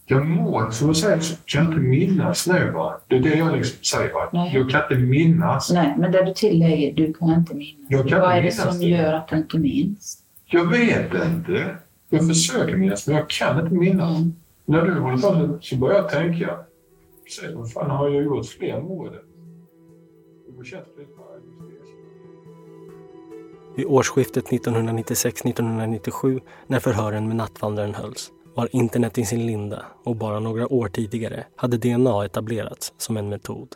Jag 0.05 0.25
mår, 0.25 0.69
som 0.71 0.87
jag 0.87 0.97
säger, 0.97 1.19
så 1.19 1.35
kan 1.45 1.63
jag 1.63 1.71
inte 1.73 1.81
minnas 1.81 2.47
nu. 2.47 2.71
Va? 2.71 2.99
Det 3.07 3.15
är 3.15 3.19
det 3.19 3.35
jag 3.35 3.57
liksom 3.57 3.83
säger. 3.83 4.13
Va? 4.13 4.29
Nej. 4.33 4.51
Jag 4.55 4.69
kan 4.69 4.81
inte 4.81 4.95
minnas. 4.95 5.71
Nej, 5.71 5.95
men 5.97 6.11
det 6.11 6.25
du 6.25 6.33
tillägger, 6.33 6.93
du 6.93 7.13
kan 7.13 7.29
inte 7.33 7.53
minnas. 7.53 7.85
Jag 7.91 8.09
kan 8.09 8.21
Vad 8.21 8.31
är 8.31 8.41
det 8.41 8.51
som 8.51 8.79
det. 8.79 8.85
gör 8.85 9.13
att 9.13 9.27
du 9.27 9.37
inte 9.37 9.57
minns? 9.57 10.23
Jag 10.45 10.65
vet 10.65 11.13
inte. 11.13 11.75
Jag 12.09 12.27
försöker 12.27 12.77
minnas, 12.77 13.07
men 13.07 13.15
jag 13.15 13.29
kan 13.29 13.59
inte 13.63 13.75
minnas. 13.75 14.17
Mm. 14.17 14.33
När 14.65 14.85
du 14.85 14.99
håller 14.99 15.47
på 15.47 15.57
så 15.61 15.75
börjar 15.75 15.95
jag 15.97 16.09
tänka. 16.09 16.57
Precis, 17.23 17.55
vad 17.55 17.71
fan 17.71 17.89
har 17.89 18.09
jag 18.09 18.23
gjort 18.23 18.45
fler 18.47 18.81
mord? 18.81 19.11
Vid 23.79 23.87
årsskiftet 23.87 24.45
1996-1997 24.45 26.41
när 26.67 26.79
förhören 26.79 27.27
med 27.27 27.35
nattvandraren 27.35 27.95
hölls 27.95 28.31
var 28.55 28.69
internet 28.71 29.17
i 29.17 29.25
sin 29.25 29.45
linda 29.45 29.85
och 30.05 30.15
bara 30.15 30.39
några 30.39 30.73
år 30.73 30.87
tidigare 30.87 31.45
hade 31.55 31.77
DNA 31.77 32.25
etablerats 32.25 32.93
som 32.97 33.17
en 33.17 33.29
metod. 33.29 33.67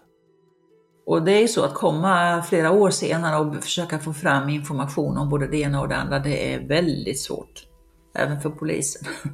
Och 1.06 1.24
det 1.24 1.32
är 1.32 1.42
ju 1.42 1.48
så 1.48 1.64
att 1.64 1.74
komma 1.74 2.44
flera 2.50 2.72
år 2.72 2.90
senare 2.90 3.38
och 3.40 3.64
försöka 3.64 4.00
få 4.00 4.14
fram 4.14 4.50
information 4.50 5.18
om 5.18 5.30
både 5.30 5.48
det 5.48 5.58
ena 5.58 5.82
och 5.82 5.88
det 5.88 5.96
andra, 5.96 6.20
det 6.20 6.54
är 6.54 6.68
väldigt 6.68 7.20
svårt. 7.20 7.68
Även 8.16 8.42
för 8.42 8.50
polisen. 8.50 9.08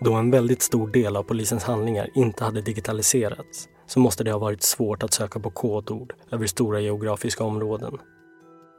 Då 0.00 0.14
en 0.14 0.30
väldigt 0.30 0.62
stor 0.62 0.88
del 0.88 1.16
av 1.16 1.22
polisens 1.22 1.64
handlingar 1.64 2.10
inte 2.14 2.44
hade 2.44 2.60
digitaliserats 2.60 3.68
så 3.86 4.00
måste 4.00 4.24
det 4.24 4.32
ha 4.32 4.38
varit 4.38 4.62
svårt 4.62 5.02
att 5.02 5.14
söka 5.14 5.40
på 5.40 5.50
kodord 5.50 6.14
över 6.30 6.46
stora 6.46 6.80
geografiska 6.80 7.44
områden. 7.44 7.98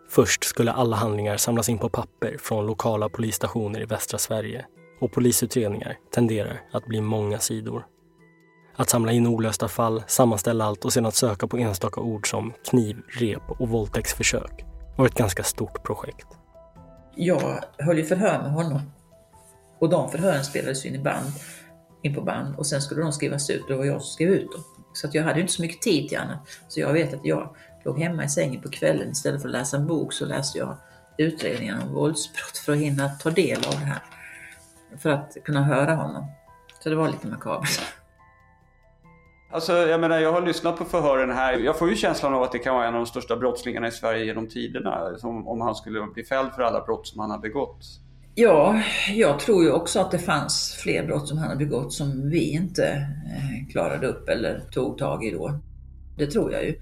Först 0.10 0.44
skulle 0.44 0.72
alla 0.72 0.96
handlingar 0.96 1.38
samlas 1.38 1.70
in 1.70 1.78
på 1.78 1.90
papper 1.90 2.38
från 2.40 2.66
lokala 2.66 3.10
polisstationer 3.10 3.82
i 3.82 3.86
västra 3.86 4.18
Sverige 4.18 4.66
och 5.00 5.12
polisutredningar 5.12 5.98
tenderar 6.14 6.62
att 6.72 6.86
bli 6.86 7.02
många 7.02 7.40
sidor. 7.40 7.86
Att 8.76 8.90
samla 8.90 9.12
in 9.12 9.28
olösta 9.28 9.68
fall, 9.68 10.04
sammanställa 10.08 10.66
allt 10.66 10.86
och 10.86 10.94
sedan 10.94 11.12
söka 11.12 11.48
på 11.48 11.58
enstaka 11.58 12.02
ord 12.02 12.30
som 12.30 12.54
kniv, 12.70 12.98
rep 13.08 13.42
och 13.48 13.70
våldtäktsförsök 13.70 14.66
var 14.98 15.06
ett 15.06 15.16
ganska 15.16 15.44
stort 15.44 15.84
projekt. 15.84 16.28
Jag 17.16 17.60
höll 17.78 17.98
ju 17.98 18.06
förhör 18.06 18.44
med 18.44 18.52
honom. 18.52 18.82
Och 19.80 19.90
de 19.90 20.12
förhören 20.12 20.44
spelades 20.44 20.86
in 20.86 20.96
i 20.96 21.00
band, 21.00 21.32
in 22.04 22.16
på 22.16 22.22
band 22.22 22.56
och 22.56 22.68
sen 22.68 22.82
skulle 22.82 23.02
de 23.02 23.14
skrivas 23.14 23.50
ut 23.50 23.62
och 23.62 23.70
det 23.70 23.76
var 23.76 23.86
jag 23.86 24.02
som 24.02 24.12
skrev 24.12 24.30
ut 24.30 24.52
dem. 24.52 24.64
Så 24.94 25.08
att 25.08 25.14
jag 25.14 25.24
hade 25.24 25.36
ju 25.36 25.42
inte 25.42 25.54
så 25.54 25.62
mycket 25.62 25.82
tid 25.82 26.10
till 26.10 26.18
annat. 26.18 26.40
Så 26.68 26.80
jag 26.80 26.94
vet 26.94 27.14
att 27.14 27.26
jag 27.26 27.56
låg 27.86 28.00
hemma 28.00 28.24
i 28.24 28.30
sängen 28.30 28.62
på 28.62 28.70
kvällen 28.70 29.12
istället 29.12 29.42
för 29.42 29.50
att 29.50 29.54
läsa 29.54 29.78
en 29.78 29.88
bok 29.88 30.14
så 30.14 30.26
läste 30.26 30.58
jag 30.58 30.78
utredningen 31.18 31.82
om 31.82 31.94
våldsbrott 31.94 32.58
för 32.66 32.74
att 32.74 32.80
hinna 32.80 33.10
ta 33.10 33.30
del 33.30 33.58
av 33.58 33.72
det 33.72 33.86
här. 33.86 34.04
För 34.98 35.10
att 35.10 35.38
kunna 35.44 35.64
höra 35.64 35.96
honom. 35.96 36.26
Så 36.84 36.90
det 36.90 36.96
var 36.96 37.08
lite 37.10 37.28
makabert. 37.28 37.82
Alltså, 39.52 39.74
jag 39.74 40.00
menar, 40.00 40.20
jag 40.20 40.32
har 40.32 40.42
lyssnat 40.42 40.78
på 40.78 40.86
förhören 40.86 41.32
här. 41.32 41.58
Jag 41.58 41.80
får 41.80 41.90
ju 41.90 41.96
känslan 41.96 42.34
av 42.34 42.44
att 42.44 42.52
det 42.52 42.60
kan 42.60 42.76
vara 42.76 42.88
en 42.88 42.94
av 42.94 43.00
de 43.00 43.06
största 43.06 43.36
brottslingarna 43.36 43.88
i 43.88 43.92
Sverige 43.92 44.26
genom 44.26 44.50
tiderna. 44.50 45.18
Som 45.18 45.48
om 45.48 45.62
han 45.62 45.76
skulle 45.76 46.08
bli 46.14 46.24
fälld 46.24 46.54
för 46.54 46.62
alla 46.62 46.86
brott 46.86 47.08
som 47.08 47.20
han 47.20 47.32
har 47.32 47.38
begått. 47.38 47.86
Ja, 48.36 48.82
jag 49.16 49.40
tror 49.40 49.64
ju 49.64 49.72
också 49.72 50.00
att 50.00 50.12
det 50.12 50.20
fanns 50.20 50.76
fler 50.84 51.06
brott 51.06 51.28
som 51.28 51.38
han 51.38 51.50
har 51.50 51.56
begått 51.56 51.94
som 51.94 52.30
vi 52.30 52.50
inte 52.50 52.88
eh, 52.88 53.72
klarade 53.72 54.08
upp 54.08 54.30
eller 54.30 54.60
tog 54.72 54.98
tag 54.98 55.26
i 55.26 55.32
då. 55.32 55.60
Det 56.18 56.28
tror 56.28 56.52
jag 56.52 56.64
ju. 56.64 56.80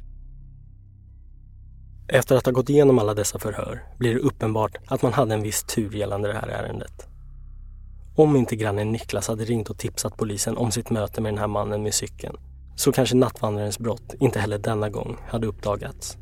Efter 2.13 2.35
att 2.35 2.45
ha 2.45 2.51
gått 2.51 2.69
igenom 2.69 2.99
alla 2.99 3.13
dessa 3.13 3.39
förhör 3.39 3.83
blir 3.97 4.13
det 4.13 4.19
uppenbart 4.19 4.77
att 4.87 5.01
man 5.01 5.13
hade 5.13 5.33
en 5.33 5.43
viss 5.43 5.63
tur 5.63 5.95
gällande 5.95 6.27
det 6.27 6.33
här 6.33 6.47
ärendet. 6.47 7.07
Om 8.15 8.35
inte 8.35 8.55
grannen 8.55 8.91
Niklas 8.91 9.27
hade 9.27 9.43
ringt 9.43 9.69
och 9.69 9.77
tipsat 9.77 10.17
polisen 10.17 10.57
om 10.57 10.71
sitt 10.71 10.89
möte 10.89 11.21
med 11.21 11.33
den 11.33 11.37
här 11.37 11.47
mannen 11.47 11.83
med 11.83 11.93
cykeln 11.93 12.37
så 12.75 12.91
kanske 12.91 13.15
nattvandrarens 13.15 13.79
brott 13.79 14.13
inte 14.19 14.39
heller 14.39 14.57
denna 14.57 14.89
gång 14.89 15.17
hade 15.27 15.47
uppdagats. 15.47 16.17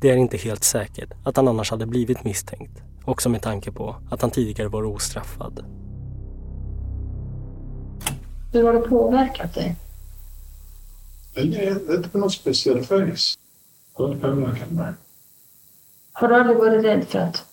Det 0.00 0.10
är 0.10 0.16
inte 0.16 0.36
helt 0.36 0.64
säkert 0.64 1.10
att 1.24 1.36
han 1.36 1.48
annars 1.48 1.70
hade 1.70 1.86
blivit 1.86 2.24
misstänkt, 2.24 2.82
också 3.04 3.28
med 3.28 3.42
tanke 3.42 3.72
på 3.72 3.96
att 4.10 4.22
han 4.22 4.30
tidigare 4.30 4.68
var 4.68 4.84
ostraffad. 4.84 5.64
Hur 8.52 8.64
har 8.64 8.72
det 8.72 8.88
påverkat 8.88 9.54
dig? 9.54 9.76
Är 11.34 11.96
inte 11.96 12.08
på 12.08 12.18
något 12.18 12.32
speciellt 12.32 12.90
vis. 12.90 13.36
Har 16.12 16.28
det 16.28 16.34
du 16.34 16.40
aldrig 16.40 16.58
varit 16.58 16.84
rädd 16.84 17.08
för 17.08 17.18
att 17.18 17.44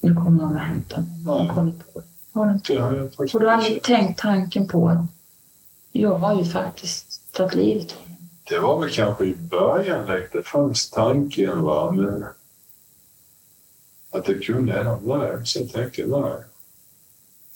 nu 0.00 0.14
kommer 0.14 0.42
någon 0.42 0.54
och 0.54 0.60
hämtar 0.60 1.00
mig? 1.00 1.24
Någon 1.24 1.48
kommer 1.48 1.72
på 1.72 2.00
det? 2.00 2.06
Har 2.32 2.46
du? 2.46 2.74
Det 2.74 2.80
har 3.32 3.40
du 3.40 3.50
aldrig 3.50 3.82
tänkt 3.82 4.20
tanken 4.20 4.68
på 4.68 4.88
att 4.88 4.98
jag 5.92 6.14
har 6.14 6.38
ju 6.38 6.44
faktiskt 6.44 7.32
tagit 7.32 7.54
livet 7.54 7.92
av? 7.92 8.14
Det 8.48 8.58
var 8.58 8.80
väl 8.80 8.90
kanske 8.90 9.24
i 9.24 9.34
början 9.34 10.06
lite 10.06 10.42
fanns 10.42 10.90
tanken 10.90 11.62
va, 11.62 11.90
men 11.90 12.24
att 14.10 14.24
det 14.24 14.34
kunde 14.34 14.72
hända. 14.72 14.98
Nej, 15.02 15.46
så 15.46 15.66
tänkte 15.66 16.00
jag 16.00 16.10
nej. 16.10 16.42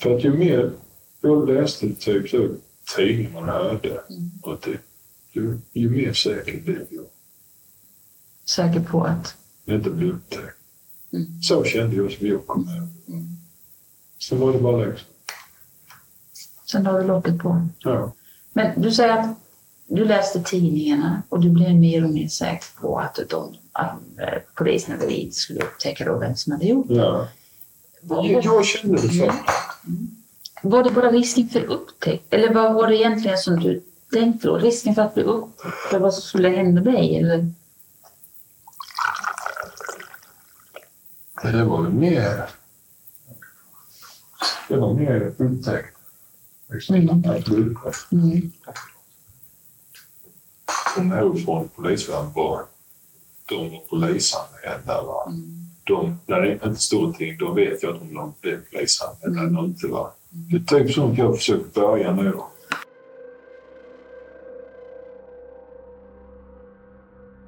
För 0.00 0.16
att 0.16 0.24
ju 0.24 0.34
mer 0.34 0.72
jag 1.20 1.48
läste 1.48 1.94
typ 1.94 2.30
så 2.30 2.48
tidningar 2.96 3.40
man 3.40 3.48
hörde, 3.48 4.00
och 4.42 4.58
det, 4.64 4.78
ju, 5.32 5.58
ju 5.72 5.90
mer 5.90 6.12
säker 6.12 6.60
blev 6.60 6.86
jag. 6.90 7.04
Säker 8.56 8.80
på 8.80 9.04
att... 9.04 9.36
Det 9.64 9.74
inte 9.74 9.90
bli 9.90 10.10
upptäckt. 10.10 10.56
Mm. 11.12 11.42
Så 11.42 11.64
kände 11.64 11.96
jag 11.96 12.12
som 12.12 12.26
jag 12.26 12.46
kom 12.46 12.68
över. 12.68 12.88
Mm. 13.08 13.26
Sen 14.28 14.40
var 14.40 14.52
det 14.52 14.58
bara 14.58 14.76
liksom, 14.86 15.06
Sen 16.70 16.86
har 16.86 17.00
du 17.00 17.06
locket 17.06 17.38
på. 17.38 17.66
ja. 17.78 18.12
Men 18.52 18.82
du 18.82 18.92
säger 18.92 19.18
att 19.18 19.36
du 19.86 20.04
läste 20.04 20.42
tidningarna 20.42 21.22
och 21.28 21.40
du 21.40 21.50
blev 21.50 21.74
mer 21.74 22.04
och 22.04 22.10
mer 22.10 22.28
säker 22.28 22.80
på 22.80 22.98
att, 22.98 23.18
de, 23.30 23.54
att 23.72 23.92
eh, 24.18 24.42
polisen 24.54 24.94
eller 24.96 25.06
vi 25.06 25.30
skulle 25.32 25.60
upptäcka 25.60 26.04
då 26.04 26.18
vem 26.18 26.36
som 26.36 26.52
hade 26.52 26.66
gjort 26.66 26.88
det. 26.88 26.94
ja. 26.94 27.28
Jag, 28.08 28.44
jag 28.44 28.66
kände 28.66 29.02
det 29.02 29.08
så. 29.08 29.32
Var 30.62 30.84
det 30.84 30.90
bara 30.90 31.10
risken 31.10 31.48
för 31.48 31.64
upptäckt? 31.64 32.34
Eller 32.34 32.54
vad 32.54 32.74
var 32.74 32.88
det 32.88 32.96
egentligen 32.96 33.38
som 33.38 33.60
du 33.60 33.82
tänkte 34.12 34.48
då? 34.48 34.56
Risken 34.56 34.94
för 34.94 35.02
att 35.02 35.14
bli 35.14 35.22
upptäckt? 35.22 36.00
Vad 36.02 36.14
som 36.14 36.22
skulle 36.22 36.48
hända 36.48 36.80
dig? 36.80 37.16
Eller? 37.16 37.52
Det 41.42 41.64
var 41.64 41.82
väl 41.82 41.92
mer... 41.92 42.48
Det 44.68 44.76
var 44.76 44.94
mer 44.94 45.34
upptäckt. 45.38 45.96
Liksom, 46.70 46.96
Mm. 46.96 47.76
Mm. 48.12 48.52
De 50.96 51.10
här 51.10 51.44
från 51.44 51.68
polisvärlden 51.68 52.32
var 52.32 52.64
de 53.48 53.70
var 53.70 53.80
polisanmälda. 53.80 55.02
Va? 55.02 55.24
Mm. 55.26 55.66
De, 55.84 56.18
när 56.26 56.40
det 56.40 56.52
inte 56.52 56.74
står 56.74 56.98
någonting, 57.00 57.38
då 57.38 57.52
vet 57.52 57.82
jag 57.82 57.94
att 57.94 58.00
de 58.00 58.34
blev 58.40 58.60
polisanmälda 58.70 59.40
eller 59.40 59.64
inte. 59.64 59.86
Va? 59.86 60.12
Det 60.30 60.56
är 60.56 60.78
typ 60.78 60.94
sånt 60.94 61.18
jag 61.18 61.36
försöker 61.36 61.80
börja 61.80 62.12
nu. 62.12 62.32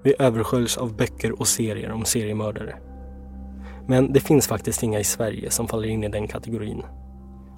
Vi 0.03 0.15
översköljs 0.19 0.79
av 0.79 0.97
böcker 0.97 1.41
och 1.41 1.49
serier 1.49 1.93
om 1.93 2.05
seriemördare. 2.05 2.94
Men 3.87 4.13
det 4.13 4.21
finns 4.21 4.47
faktiskt 4.47 4.83
inga 4.83 5.01
i 5.01 5.05
Sverige 5.05 5.51
som 5.51 5.69
faller 5.69 5.89
in 5.89 6.05
i 6.05 6.09
den 6.09 6.29
kategorin. 6.29 6.83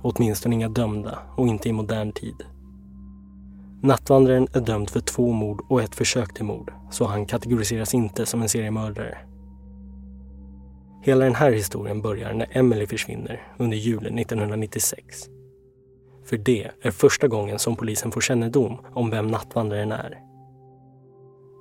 Åtminstone 0.02 0.54
inga 0.54 0.68
dömda 0.68 1.18
och 1.36 1.46
inte 1.46 1.68
i 1.68 1.72
modern 1.72 2.12
tid. 2.12 2.44
Nattvandraren 3.82 4.48
är 4.52 4.60
dömd 4.60 4.90
för 4.90 5.00
två 5.00 5.32
mord 5.32 5.62
och 5.68 5.82
ett 5.82 5.94
försök 5.94 6.34
till 6.34 6.44
mord, 6.44 6.72
så 6.90 7.04
han 7.04 7.26
kategoriseras 7.26 7.94
inte 7.94 8.26
som 8.26 8.42
en 8.42 8.48
seriemördare. 8.48 9.18
Hela 11.02 11.24
den 11.24 11.34
här 11.34 11.52
historien 11.52 12.02
börjar 12.02 12.34
när 12.34 12.56
Emily 12.56 12.86
försvinner 12.86 13.42
under 13.58 13.76
julen 13.76 14.18
1996. 14.18 15.24
För 16.24 16.36
det 16.36 16.70
är 16.82 16.90
första 16.90 17.28
gången 17.28 17.58
som 17.58 17.76
polisen 17.76 18.12
får 18.12 18.20
kännedom 18.20 18.78
om 18.94 19.10
vem 19.10 19.26
nattvandraren 19.26 19.92
är. 19.92 20.18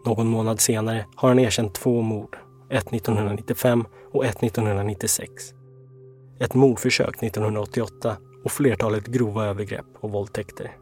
Någon 0.05 0.27
månad 0.27 0.59
senare 0.59 1.05
har 1.15 1.29
han 1.29 1.39
erkänt 1.39 1.75
två 1.75 2.01
mord, 2.01 2.37
ett 2.69 2.93
1995 2.93 3.85
och 4.13 4.25
ett 4.25 4.43
1996. 4.43 5.31
Ett 6.39 6.53
mordförsök 6.53 7.23
1988 7.23 8.17
och 8.43 8.51
flertalet 8.51 9.07
grova 9.07 9.45
övergrepp 9.45 9.85
och 9.99 10.11
våldtäkter. 10.11 10.77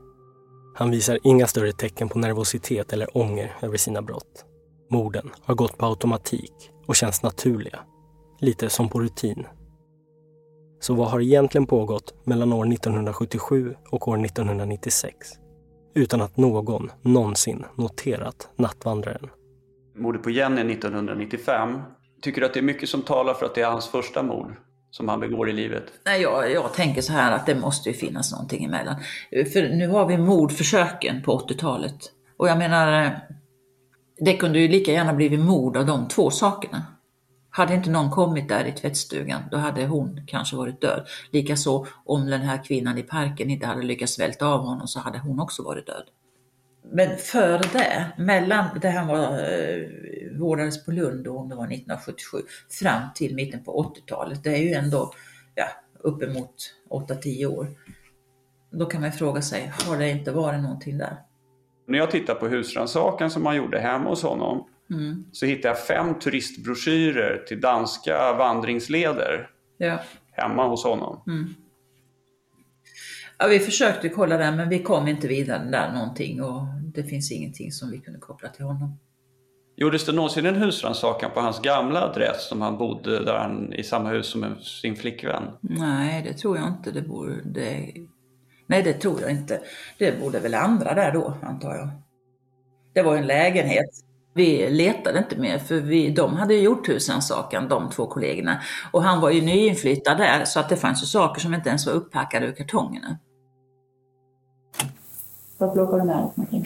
Han 0.75 0.91
visar 0.91 1.19
inga 1.23 1.47
större 1.47 1.71
tecken 1.71 2.09
på 2.09 2.19
nervositet 2.19 2.93
eller 2.93 3.17
ånger 3.17 3.55
över 3.61 3.77
sina 3.77 4.01
brott. 4.01 4.45
Morden 4.89 5.29
har 5.41 5.55
gått 5.55 5.77
på 5.77 5.85
automatik 5.85 6.71
och 6.85 6.95
känns 6.95 7.23
naturliga. 7.23 7.79
Lite 8.39 8.69
som 8.69 8.89
på 8.89 8.99
rutin. 8.99 9.45
Så 10.79 10.93
vad 10.93 11.07
har 11.07 11.21
egentligen 11.21 11.65
pågått 11.65 12.13
mellan 12.23 12.53
år 12.53 12.73
1977 12.73 13.75
och 13.89 14.07
år 14.07 14.25
1996? 14.25 15.15
Utan 15.95 16.21
att 16.21 16.37
någon 16.37 16.91
någonsin 17.01 17.65
noterat 17.75 18.49
nattvandraren. 18.55 19.29
Mordet 19.95 20.23
på 20.23 20.29
Jenny 20.29 20.73
1995. 20.73 21.81
Tycker 22.21 22.41
du 22.41 22.47
att 22.47 22.53
det 22.53 22.59
är 22.59 22.63
mycket 22.63 22.89
som 22.89 23.01
talar 23.01 23.33
för 23.33 23.45
att 23.45 23.55
det 23.55 23.61
är 23.61 23.71
hans 23.71 23.87
första 23.87 24.23
mord 24.23 24.55
som 24.91 25.09
han 25.09 25.19
begår 25.19 25.49
i 25.49 25.53
livet? 25.53 25.83
Nej, 26.05 26.21
jag, 26.21 26.51
jag 26.51 26.73
tänker 26.73 27.01
så 27.01 27.13
här 27.13 27.31
att 27.31 27.45
det 27.45 27.55
måste 27.55 27.89
ju 27.89 27.95
finnas 27.95 28.31
någonting 28.31 28.63
emellan. 28.63 28.95
För 29.53 29.75
nu 29.75 29.87
har 29.87 30.07
vi 30.07 30.17
mordförsöken 30.17 31.21
på 31.23 31.39
80-talet. 31.39 31.97
Och 32.37 32.47
jag 32.47 32.57
menar, 32.57 33.03
eh, 33.03 33.11
det 34.19 34.33
kunde 34.33 34.59
ju 34.59 34.67
lika 34.67 34.91
gärna 34.91 35.13
blivit 35.13 35.39
mord 35.39 35.77
av 35.77 35.85
de 35.85 36.07
två 36.07 36.31
sakerna. 36.31 36.85
Hade 37.49 37.73
inte 37.73 37.89
någon 37.89 38.11
kommit 38.11 38.49
där 38.49 38.65
i 38.65 38.71
tvättstugan, 38.71 39.41
då 39.51 39.57
hade 39.57 39.85
hon 39.85 40.21
kanske 40.27 40.55
varit 40.55 40.81
död. 40.81 41.07
Likaså 41.31 41.87
om 42.05 42.25
den 42.25 42.41
här 42.41 42.63
kvinnan 42.63 42.97
i 42.97 43.03
parken 43.03 43.49
inte 43.49 43.65
hade 43.65 43.83
lyckats 43.83 44.13
svälta 44.13 44.47
av 44.47 44.59
honom 44.59 44.87
så 44.87 44.99
hade 44.99 45.19
hon 45.19 45.39
också 45.39 45.63
varit 45.63 45.87
död. 45.87 46.03
Men 46.91 47.17
före 47.17 47.61
det, 47.73 48.11
mellan 48.17 48.65
det 48.81 48.87
här 48.89 49.05
var, 49.07 49.39
eh, 49.39 50.39
vårdades 50.39 50.85
på 50.85 50.91
Lund 50.91 51.23
då, 51.23 51.37
om 51.37 51.49
det 51.49 51.55
var 51.55 51.63
1977, 51.63 52.37
fram 52.69 53.01
till 53.15 53.35
mitten 53.35 53.63
på 53.63 53.93
80-talet, 53.95 54.43
det 54.43 54.49
är 54.49 54.57
ju 54.63 54.73
ändå 54.73 55.11
ja, 55.55 55.65
uppemot 55.99 56.55
8-10 56.89 57.45
år. 57.45 57.67
Då 58.71 58.85
kan 58.85 59.01
man 59.01 59.11
fråga 59.11 59.41
sig, 59.41 59.71
har 59.87 59.97
det 59.97 60.09
inte 60.11 60.31
varit 60.31 60.61
någonting 60.61 60.97
där? 60.97 61.17
När 61.87 61.97
jag 61.97 62.11
tittar 62.11 62.35
på 62.35 62.47
husrannsakan 62.47 63.29
som 63.29 63.45
han 63.45 63.55
gjorde 63.55 63.79
hemma 63.79 64.09
hos 64.09 64.23
honom 64.23 64.67
Mm. 64.91 65.25
så 65.31 65.45
hittar 65.45 65.69
jag 65.69 65.79
fem 65.79 66.19
turistbroschyrer 66.19 67.43
till 67.47 67.61
danska 67.61 68.33
vandringsleder 68.33 69.49
Ja. 69.77 69.99
hemma 70.31 70.67
hos 70.67 70.83
honom. 70.83 71.21
Ja, 73.37 73.47
vi 73.47 73.59
försökte 73.59 74.09
kolla 74.09 74.37
där 74.37 74.51
men 74.51 74.69
vi 74.69 74.83
kom 74.83 75.07
inte 75.07 75.27
vidare 75.27 75.69
där 75.71 75.93
någonting 75.93 76.43
och 76.43 76.61
det 76.93 77.03
finns 77.03 77.31
ingenting 77.31 77.71
som 77.71 77.91
vi 77.91 77.97
kunde 77.97 78.19
koppla 78.19 78.49
till 78.49 78.65
honom. 78.65 78.99
Gjordes 79.75 80.05
det 80.05 80.11
någonsin 80.11 80.45
en 80.45 80.55
husrannsakan 80.55 81.31
på 81.31 81.39
hans 81.39 81.61
gamla 81.61 82.01
adress 82.01 82.47
som 82.47 82.61
han 82.61 82.77
bodde 82.77 83.25
där 83.25 83.37
han, 83.37 83.73
i 83.73 83.83
samma 83.83 84.09
hus 84.09 84.27
som 84.27 84.55
sin 84.61 84.95
flickvän? 84.95 85.43
Nej, 85.61 86.23
det 86.23 86.33
tror 86.33 86.57
jag 86.57 86.67
inte. 86.67 86.91
Det 86.91 87.01
borde, 87.01 87.41
det, 87.45 87.93
nej, 88.67 88.83
det 88.83 88.93
tror 88.93 89.21
jag 89.21 89.31
inte. 89.31 89.61
Det 89.97 90.19
borde 90.19 90.39
väl 90.39 90.53
andra 90.53 90.93
där 90.93 91.11
då, 91.11 91.37
antar 91.41 91.75
jag. 91.75 91.89
Det 92.93 93.01
var 93.01 93.17
en 93.17 93.27
lägenhet. 93.27 93.89
Vi 94.35 94.69
letade 94.69 95.19
inte 95.19 95.35
mer 95.35 95.59
för 95.59 95.75
vi, 95.79 96.09
de 96.09 96.35
hade 96.35 96.53
ju 96.53 96.61
gjort 96.61 96.89
husrannsakan, 96.89 97.67
de 97.67 97.89
två 97.89 98.07
kollegorna. 98.07 98.61
Och 98.91 99.03
han 99.03 99.21
var 99.21 99.29
ju 99.31 99.41
nyinflyttad 99.41 100.17
där 100.17 100.45
så 100.45 100.59
att 100.59 100.69
det 100.69 100.75
fanns 100.75 101.03
ju 101.03 101.07
saker 101.07 101.41
som 101.41 101.53
inte 101.53 101.69
ens 101.69 101.85
var 101.85 101.93
uppackade 101.93 102.45
ur 102.45 102.51
kartongerna. 102.51 103.17
Vad 105.57 105.73
plockar 105.73 105.97
du 105.97 106.03
med 106.03 106.15
dig 106.15 106.23
någonting? 106.35 106.65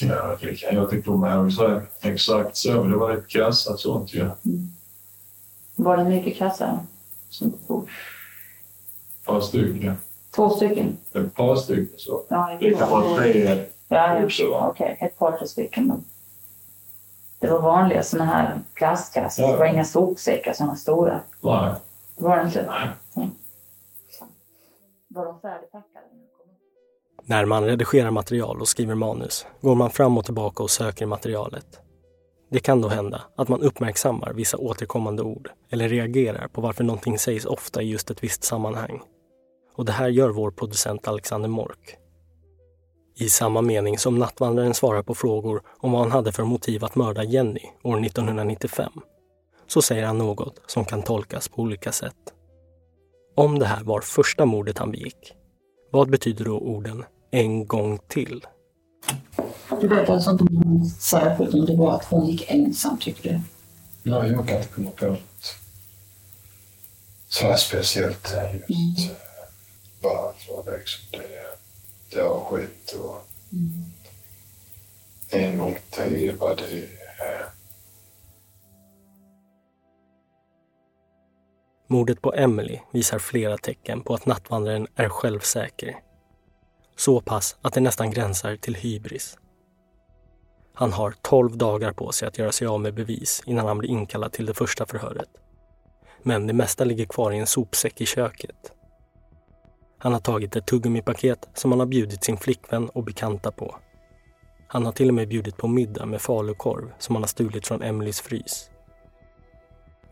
Ja, 0.00 0.36
det 0.40 0.54
kan 0.54 0.74
jag 0.74 0.84
inte 0.84 1.00
komma 1.02 1.34
ihåg 1.34 1.52
så 1.52 1.80
exakt 2.00 2.56
så. 2.56 2.84
Det 2.84 2.96
var 2.96 3.10
ett 3.12 3.28
kassat 3.28 3.80
sånt 3.80 4.14
ju. 4.14 4.30
Var 5.76 5.96
det 5.96 6.04
mycket 6.04 6.36
kassar? 6.36 6.78
Som 7.28 7.50
du 7.50 7.56
tog? 7.66 7.82
Ett 9.20 9.26
par 9.26 9.40
stycken. 9.40 9.96
Två 10.34 10.50
stycken? 10.50 10.96
Ett 11.12 11.34
par 11.34 11.56
stycken 11.56 11.98
så. 11.98 12.24
Ja, 12.28 12.56
Det 12.60 12.70
kan 12.70 12.90
vara 12.90 13.16
tre. 13.16 13.64
Ja, 13.92 14.24
också, 14.24 14.50
va? 14.50 14.68
okej. 14.68 14.96
Ett 15.00 15.18
par, 15.18 15.38
tre 15.38 15.46
stycken. 15.46 16.04
Det 17.38 17.50
var 17.50 17.60
vanliga 17.60 18.02
såna 18.02 18.24
här 18.24 18.60
plastkassar. 18.74 19.42
Ja. 19.42 19.52
Det 19.52 19.56
var 19.56 19.66
inga 19.66 19.84
sopsäckar, 19.84 20.52
såna 20.52 20.76
stora. 20.76 21.20
Nej. 21.40 21.74
Det 22.16 22.24
var 22.24 22.36
det 22.36 22.42
inte? 22.42 22.66
Nej. 23.14 23.28
Var 25.08 25.24
de 25.24 25.40
färdigpackade? 25.40 26.06
När 27.24 27.44
man 27.44 27.64
redigerar 27.64 28.10
material 28.10 28.60
och 28.60 28.68
skriver 28.68 28.94
manus 28.94 29.46
går 29.60 29.74
man 29.74 29.90
fram 29.90 30.18
och 30.18 30.24
tillbaka 30.24 30.62
och 30.62 30.70
söker 30.70 31.04
i 31.04 31.06
materialet. 31.06 31.80
Det 32.50 32.60
kan 32.60 32.80
då 32.80 32.88
hända 32.88 33.22
att 33.36 33.48
man 33.48 33.62
uppmärksammar 33.62 34.32
vissa 34.32 34.56
återkommande 34.56 35.22
ord 35.22 35.50
eller 35.70 35.88
reagerar 35.88 36.48
på 36.48 36.60
varför 36.60 36.84
någonting 36.84 37.18
sägs 37.18 37.44
ofta 37.44 37.82
i 37.82 37.90
just 37.90 38.10
ett 38.10 38.24
visst 38.24 38.44
sammanhang. 38.44 39.02
Och 39.74 39.84
det 39.84 39.92
här 39.92 40.08
gör 40.08 40.30
vår 40.30 40.50
producent 40.50 41.08
Alexander 41.08 41.48
Mork. 41.48 41.96
I 43.14 43.28
samma 43.28 43.60
mening 43.62 43.98
som 43.98 44.18
Nattvandraren 44.18 44.74
svarar 44.74 45.02
på 45.02 45.14
frågor 45.14 45.62
om 45.78 45.92
vad 45.92 46.00
han 46.00 46.12
hade 46.12 46.32
för 46.32 46.44
motiv 46.44 46.84
att 46.84 46.94
mörda 46.94 47.24
Jenny 47.24 47.60
år 47.82 48.06
1995 48.06 48.92
så 49.66 49.82
säger 49.82 50.04
han 50.04 50.18
något 50.18 50.60
som 50.66 50.84
kan 50.84 51.02
tolkas 51.02 51.48
på 51.48 51.62
olika 51.62 51.92
sätt. 51.92 52.16
Om 53.36 53.58
det 53.58 53.66
här 53.66 53.84
var 53.84 54.00
första 54.00 54.46
mordet 54.46 54.78
han 54.78 54.90
begick, 54.90 55.32
vad 55.90 56.10
betyder 56.10 56.44
då 56.44 56.58
orden 56.58 57.04
en 57.30 57.66
gång 57.66 57.98
till? 58.08 58.46
Du 59.80 59.88
vet 59.88 60.08
alltså 60.08 60.30
inte 60.30 60.44
om 60.44 60.84
särskilt 61.00 61.54
om 61.54 61.66
det 61.66 61.76
var 61.76 61.94
att 61.94 62.04
hon 62.04 62.26
gick 62.26 62.50
ensam, 62.50 62.98
tycker 62.98 63.30
du? 63.32 63.40
Ja, 64.10 64.26
jag 64.26 64.48
kan 64.48 64.56
inte 64.56 64.68
komma 64.68 64.90
på 64.90 65.06
något 65.06 65.22
så 67.32 67.46
här 67.46 67.56
speciellt 67.56 68.34
just 68.68 68.98
mm. 68.98 69.16
varför 70.00 70.78
liksom 70.78 71.04
det, 71.10 71.18
det 71.18 71.36
har 71.36 71.41
skett 72.52 72.92
och 72.92 73.26
en 75.30 75.58
gång 75.58 75.78
till 75.90 76.36
vad 76.36 76.58
det 76.58 76.78
är. 77.18 77.46
Mordet 81.86 82.22
på 82.22 82.34
Emily 82.34 82.78
visar 82.92 83.18
flera 83.18 83.58
tecken 83.58 84.00
på 84.00 84.14
att 84.14 84.26
nattvandraren 84.26 84.86
är 84.96 85.08
självsäker. 85.08 85.96
Så 86.96 87.20
pass 87.20 87.56
att 87.62 87.72
det 87.72 87.80
nästan 87.80 88.10
gränsar 88.10 88.56
till 88.56 88.74
hybris. 88.74 89.38
Han 90.74 90.92
har 90.92 91.14
12 91.22 91.56
dagar 91.56 91.92
på 91.92 92.12
sig 92.12 92.28
att 92.28 92.38
göra 92.38 92.52
sig 92.52 92.66
av 92.66 92.80
med 92.80 92.94
bevis 92.94 93.42
innan 93.46 93.66
han 93.66 93.78
blir 93.78 93.90
inkallad 93.90 94.32
till 94.32 94.46
det 94.46 94.54
första 94.54 94.86
förhöret. 94.86 95.28
Men 96.22 96.46
det 96.46 96.52
mesta 96.52 96.84
ligger 96.84 97.04
kvar 97.04 97.32
i 97.32 97.38
en 97.38 97.46
sopsäck 97.46 98.00
i 98.00 98.06
köket. 98.06 98.72
Han 100.02 100.12
har 100.12 100.20
tagit 100.20 100.56
ett 100.56 100.66
tuggummipaket 100.66 101.48
som 101.54 101.72
han 101.72 101.80
har 101.80 101.86
bjudit 101.86 102.24
sin 102.24 102.36
flickvän 102.36 102.88
och 102.88 103.04
bekanta 103.04 103.50
på. 103.50 103.76
Han 104.66 104.84
har 104.84 104.92
till 104.92 105.08
och 105.08 105.14
med 105.14 105.28
bjudit 105.28 105.56
på 105.56 105.68
middag 105.68 106.06
med 106.06 106.20
falukorv 106.20 106.92
som 106.98 107.14
han 107.14 107.22
har 107.22 107.28
stulit 107.28 107.66
från 107.66 107.82
Emelies 107.82 108.20
frys. 108.20 108.70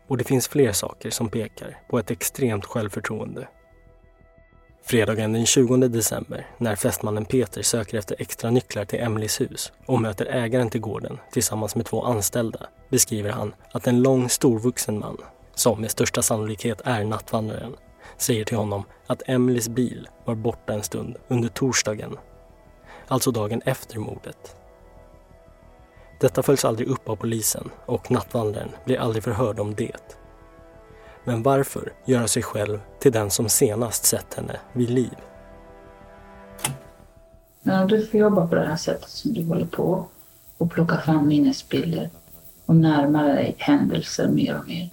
Och 0.08 0.16
det 0.16 0.24
finns 0.24 0.48
fler 0.48 0.72
saker 0.72 1.10
som 1.10 1.28
pekar 1.28 1.78
på 1.88 1.98
ett 1.98 2.10
extremt 2.10 2.64
självförtroende. 2.64 3.48
Fredagen 4.82 5.32
den 5.32 5.46
20 5.46 5.76
december, 5.76 6.46
när 6.58 6.76
fästmannen 6.76 7.24
Peter 7.24 7.62
söker 7.62 7.98
efter 7.98 8.16
extra 8.18 8.50
nycklar 8.50 8.84
till 8.84 9.00
Emelies 9.00 9.40
hus 9.40 9.72
och 9.86 10.00
möter 10.00 10.26
ägaren 10.26 10.70
till 10.70 10.80
gården 10.80 11.18
tillsammans 11.32 11.76
med 11.76 11.86
två 11.86 12.02
anställda, 12.02 12.66
beskriver 12.88 13.30
han 13.30 13.54
att 13.72 13.86
en 13.86 14.02
lång 14.02 14.28
storvuxen 14.28 14.98
man, 14.98 15.16
som 15.54 15.80
med 15.80 15.90
största 15.90 16.22
sannolikhet 16.22 16.80
är 16.84 17.04
nattvandraren, 17.04 17.76
säger 18.20 18.44
till 18.44 18.56
honom 18.56 18.84
att 19.06 19.22
Emelies 19.26 19.68
bil 19.68 20.08
var 20.24 20.34
borta 20.34 20.72
en 20.72 20.82
stund 20.82 21.16
under 21.28 21.48
torsdagen, 21.48 22.16
alltså 23.08 23.30
dagen 23.30 23.62
efter 23.64 23.98
mordet. 23.98 24.56
Detta 26.20 26.42
följs 26.42 26.64
aldrig 26.64 26.88
upp 26.88 27.08
av 27.08 27.16
polisen 27.16 27.70
och 27.86 28.10
nattvandraren 28.10 28.70
blir 28.84 28.98
aldrig 28.98 29.24
förhörd 29.24 29.60
om 29.60 29.74
det. 29.74 30.16
Men 31.24 31.42
varför 31.42 31.92
göra 32.04 32.28
sig 32.28 32.42
själv 32.42 32.80
till 32.98 33.12
den 33.12 33.30
som 33.30 33.48
senast 33.48 34.04
sett 34.04 34.34
henne 34.34 34.60
vid 34.72 34.90
liv? 34.90 35.16
Men 37.62 37.82
om 37.82 37.88
du 37.88 38.06
får 38.06 38.20
jobba 38.20 38.46
på 38.46 38.54
det 38.54 38.66
här 38.66 38.76
sättet 38.76 39.08
som 39.08 39.32
du 39.32 39.44
håller 39.44 39.66
på 39.66 40.06
och 40.58 40.70
plocka 40.70 40.96
fram 40.96 41.28
minnesbilder 41.28 42.10
och 42.66 42.76
närma 42.76 43.22
dig 43.22 43.54
händelser 43.58 44.28
mer 44.28 44.58
och 44.58 44.68
mer. 44.68 44.90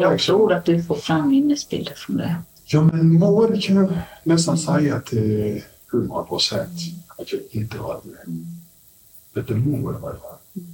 Jag 0.00 0.18
tror 0.20 0.52
att 0.52 0.64
du 0.64 0.82
får 0.82 0.94
fram 0.94 1.28
minnesbilder 1.28 1.94
från 1.94 2.16
det. 2.16 2.36
Ja, 2.64 2.82
men 2.82 3.18
Maud 3.18 3.62
kan 3.62 3.76
jag 3.76 3.92
nästan 4.22 4.58
säga 4.58 5.00
till 5.00 5.62
hundra 5.92 6.22
procent 6.22 6.78
att 7.16 7.32
jag 7.32 7.40
inte 7.50 7.78
har 7.78 8.00
med. 8.04 8.46
Lite 9.34 9.54
mord 9.54 9.94
var 9.94 10.12
det, 10.12 10.18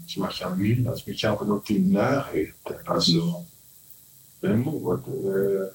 som 0.07 0.23
jag 0.23 0.33
kan 0.33 0.63
minnas, 0.63 1.07
men 1.07 1.15
kanske 1.15 1.45
något 1.45 1.71
i 1.71 1.79
närheten. 1.79 2.77
Alltså, 2.87 3.45
men 4.41 4.61
mord, 4.61 5.03
eh, 5.09 5.67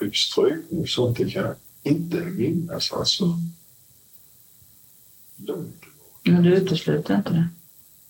typ 0.00 0.16
strykning, 0.16 0.86
sånt 0.86 1.18
det 1.18 1.30
kan 1.30 1.44
jag 1.44 1.54
inte 1.82 2.16
minnas. 2.16 2.92
Alltså. 2.92 3.24
Men 6.24 6.42
du 6.42 6.54
utesluter 6.54 7.16
inte 7.16 7.30
det? 7.30 7.48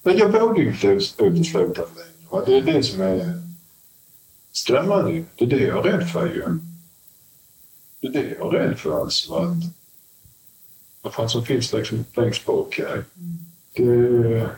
Men 0.02 0.16
jag 0.16 0.58
ju 0.58 0.68
inte 0.70 0.86
utesluta 1.18 1.82
det. 1.82 2.44
Det 2.46 2.56
är 2.56 2.62
det 2.62 2.82
som 2.82 3.00
är 3.00 3.49
skrämmande. 4.60 5.24
Det 5.36 5.44
är 5.44 5.48
det 5.48 5.66
jag 5.66 5.86
är 5.86 5.92
rädd 5.92 6.08
för 6.08 6.26
ju. 6.26 6.58
Det 8.00 8.06
är 8.06 8.12
det 8.12 8.36
jag 8.38 8.54
är 8.54 8.58
rädd 8.58 8.78
för 8.78 9.00
alltså. 9.00 9.34
Att, 9.34 9.56
vad 11.02 11.14
fan 11.14 11.28
som 11.28 11.44
finns 11.44 11.72
liksom 11.72 12.04
längst 12.14 12.46
bak 12.46 12.78
här. 12.78 13.04
Det... 13.72 14.50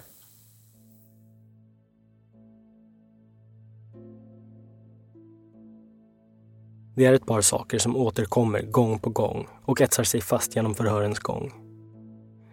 Det 6.95 7.05
är 7.05 7.13
ett 7.13 7.27
par 7.27 7.41
saker 7.41 7.79
som 7.79 7.97
återkommer 7.97 8.63
gång 8.63 8.99
på 8.99 9.11
gång 9.11 9.49
och 9.65 9.81
etsar 9.81 10.05
sig 10.05 10.21
fast 10.21 10.57
genom 10.57 10.75
förhörens 10.75 11.19
gång. 11.19 11.53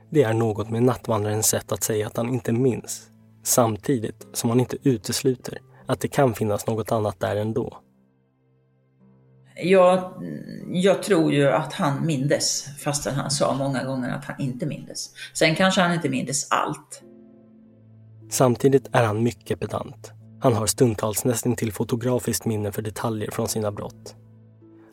Det 0.09 0.23
är 0.23 0.33
något 0.33 0.69
med 0.69 0.83
nattvandrarens 0.83 1.47
sätt 1.47 1.71
att 1.71 1.83
säga 1.83 2.07
att 2.07 2.17
han 2.17 2.29
inte 2.29 2.51
minns, 2.51 3.09
samtidigt 3.43 4.27
som 4.33 4.49
han 4.49 4.59
inte 4.59 4.77
utesluter 4.83 5.59
att 5.89 5.99
det 5.99 6.08
kan 6.08 6.34
finnas 6.34 6.67
något 6.67 6.91
annat 6.91 7.19
där 7.19 7.36
ändå. 7.36 7.78
Jag, 9.63 10.13
jag 10.67 11.04
tror 11.04 11.34
ju 11.34 11.49
att 11.49 11.73
han 11.73 12.06
mindes, 12.06 12.65
fastän 12.80 13.15
han 13.15 13.32
sa 13.32 13.56
många 13.58 13.84
gånger 13.84 14.10
att 14.10 14.25
han 14.25 14.41
inte 14.41 14.65
mindes. 14.65 15.10
Sen 15.34 15.56
kanske 15.56 15.82
han 15.82 15.93
inte 15.93 16.10
mindes 16.10 16.52
allt. 16.52 17.04
Samtidigt 18.30 18.89
är 18.91 19.04
han 19.04 19.23
mycket 19.23 19.60
pedant. 19.60 20.12
Han 20.41 20.54
har 20.54 20.67
stundtals 20.67 21.25
nästan 21.25 21.56
till 21.56 21.73
fotografiskt 21.73 22.45
minne 22.45 22.71
för 22.71 22.82
detaljer 22.82 23.32
från 23.32 23.47
sina 23.47 23.71
brott. 23.71 24.15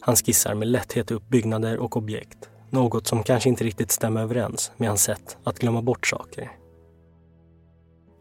Han 0.01 0.17
skissar 0.17 0.55
med 0.55 0.69
lätthet 0.69 1.11
upp 1.11 1.29
byggnader 1.29 1.79
och 1.79 1.97
objekt, 1.97 2.51
något 2.71 3.07
som 3.07 3.23
kanske 3.23 3.49
inte 3.49 3.65
riktigt 3.65 3.91
stämmer 3.91 4.23
överens 4.23 4.73
med 4.77 4.89
hans 4.89 5.03
sätt 5.03 5.37
att 5.45 5.59
glömma 5.59 5.83
bort 5.83 6.07
saker. 6.07 6.51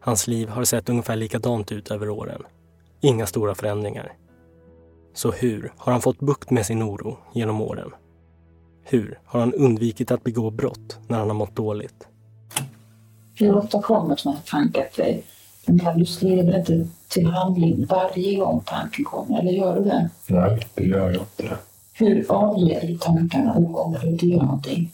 Hans 0.00 0.26
liv 0.26 0.48
har 0.48 0.64
sett 0.64 0.88
ungefär 0.88 1.16
likadant 1.16 1.72
ut 1.72 1.90
över 1.90 2.08
åren. 2.08 2.42
Inga 3.00 3.26
stora 3.26 3.54
förändringar. 3.54 4.12
Så 5.14 5.30
hur 5.30 5.72
har 5.76 5.92
han 5.92 6.02
fått 6.02 6.18
bukt 6.18 6.50
med 6.50 6.66
sin 6.66 6.82
oro 6.82 7.18
genom 7.34 7.60
åren? 7.60 7.90
Hur 8.84 9.18
har 9.24 9.40
han 9.40 9.54
undvikit 9.54 10.10
att 10.10 10.24
begå 10.24 10.50
brott 10.50 10.98
när 11.08 11.18
han 11.18 11.28
har 11.28 11.34
mått 11.34 11.56
dåligt? 11.56 12.06
Hur 13.34 13.56
ofta 13.56 13.82
kommer 13.82 14.16
sådana 14.16 14.38
här 14.38 14.46
tankar 14.46 14.88
till 14.94 15.04
dig? 15.04 15.24
Men 15.66 15.98
du 15.98 16.06
skriver 16.06 16.58
inte 16.58 16.88
till 17.08 17.26
handling 17.26 17.86
varje 17.86 18.38
gång 18.38 18.62
tanken 18.66 19.04
kommer, 19.04 19.40
eller 19.40 19.52
gör 19.52 19.76
du 19.76 19.84
det? 19.84 20.10
Nej, 20.26 20.66
det 20.74 20.84
gör 20.84 21.10
jag 21.10 21.22
inte. 21.22 21.56
Hur 21.92 22.32
avleder 22.32 22.86
du 22.86 22.98
tankarna 22.98 23.52
om 23.54 23.96
du 24.02 24.08
inte 24.08 24.26
gör 24.26 24.42
någonting? 24.42 24.90